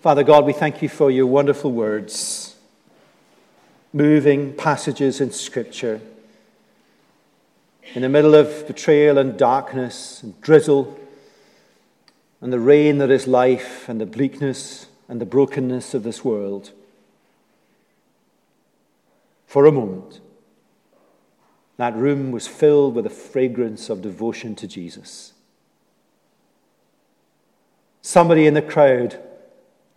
Father 0.00 0.22
God, 0.22 0.44
we 0.44 0.52
thank 0.52 0.82
you 0.82 0.88
for 0.88 1.10
your 1.10 1.26
wonderful 1.26 1.72
words, 1.72 2.56
moving 3.94 4.52
passages 4.52 5.22
in 5.22 5.30
Scripture. 5.30 6.02
In 7.94 8.02
the 8.02 8.10
middle 8.10 8.34
of 8.34 8.66
betrayal 8.66 9.16
and 9.16 9.38
darkness 9.38 10.22
and 10.22 10.38
drizzle 10.42 10.98
and 12.42 12.52
the 12.52 12.60
rain 12.60 12.98
that 12.98 13.10
is 13.10 13.26
life 13.26 13.88
and 13.88 14.00
the 14.00 14.06
bleakness 14.06 14.88
and 15.08 15.20
the 15.20 15.26
brokenness 15.26 15.94
of 15.94 16.02
this 16.02 16.22
world, 16.22 16.72
for 19.46 19.64
a 19.64 19.72
moment, 19.72 20.20
that 21.78 21.96
room 21.96 22.32
was 22.32 22.46
filled 22.46 22.94
with 22.94 23.04
the 23.04 23.10
fragrance 23.10 23.88
of 23.88 24.02
devotion 24.02 24.54
to 24.56 24.66
Jesus. 24.66 25.31
Somebody 28.02 28.46
in 28.46 28.54
the 28.54 28.62
crowd 28.62 29.18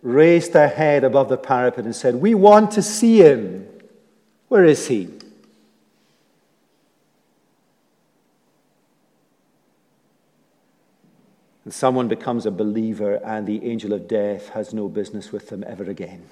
raised 0.00 0.52
their 0.52 0.68
head 0.68 1.02
above 1.02 1.28
the 1.28 1.36
parapet 1.36 1.84
and 1.84 1.94
said, 1.94 2.14
We 2.14 2.34
want 2.34 2.70
to 2.72 2.82
see 2.82 3.20
him. 3.20 3.68
Where 4.48 4.64
is 4.64 4.86
he? 4.86 5.08
And 11.64 11.74
someone 11.74 12.06
becomes 12.06 12.46
a 12.46 12.52
believer, 12.52 13.16
and 13.24 13.44
the 13.44 13.68
angel 13.68 13.92
of 13.92 14.06
death 14.06 14.50
has 14.50 14.72
no 14.72 14.88
business 14.88 15.32
with 15.32 15.48
them 15.48 15.64
ever 15.66 15.82
again. 15.82 16.30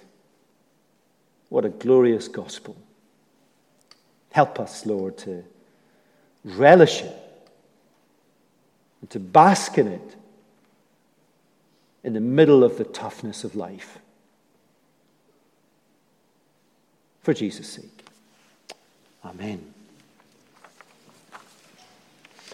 What 1.49 1.65
a 1.65 1.71
glorious 1.71 2.29
gospel. 2.29 2.77
Help 4.31 4.61
us, 4.61 4.87
Lord, 4.87 5.19
to 5.19 5.43
relish 6.45 7.03
it 7.03 7.17
and 9.01 9.11
to 9.11 9.19
bask 9.19 9.77
in 9.77 9.89
it 9.89 10.17
in 12.05 12.13
the 12.13 12.21
middle 12.21 12.63
of 12.63 12.79
the 12.79 12.85
toughness 12.85 13.43
of 13.43 13.57
life. 13.57 13.99
For 17.23 17.35
Jesus' 17.35 17.69
sake. 17.69 18.05
Amen. 19.25 19.74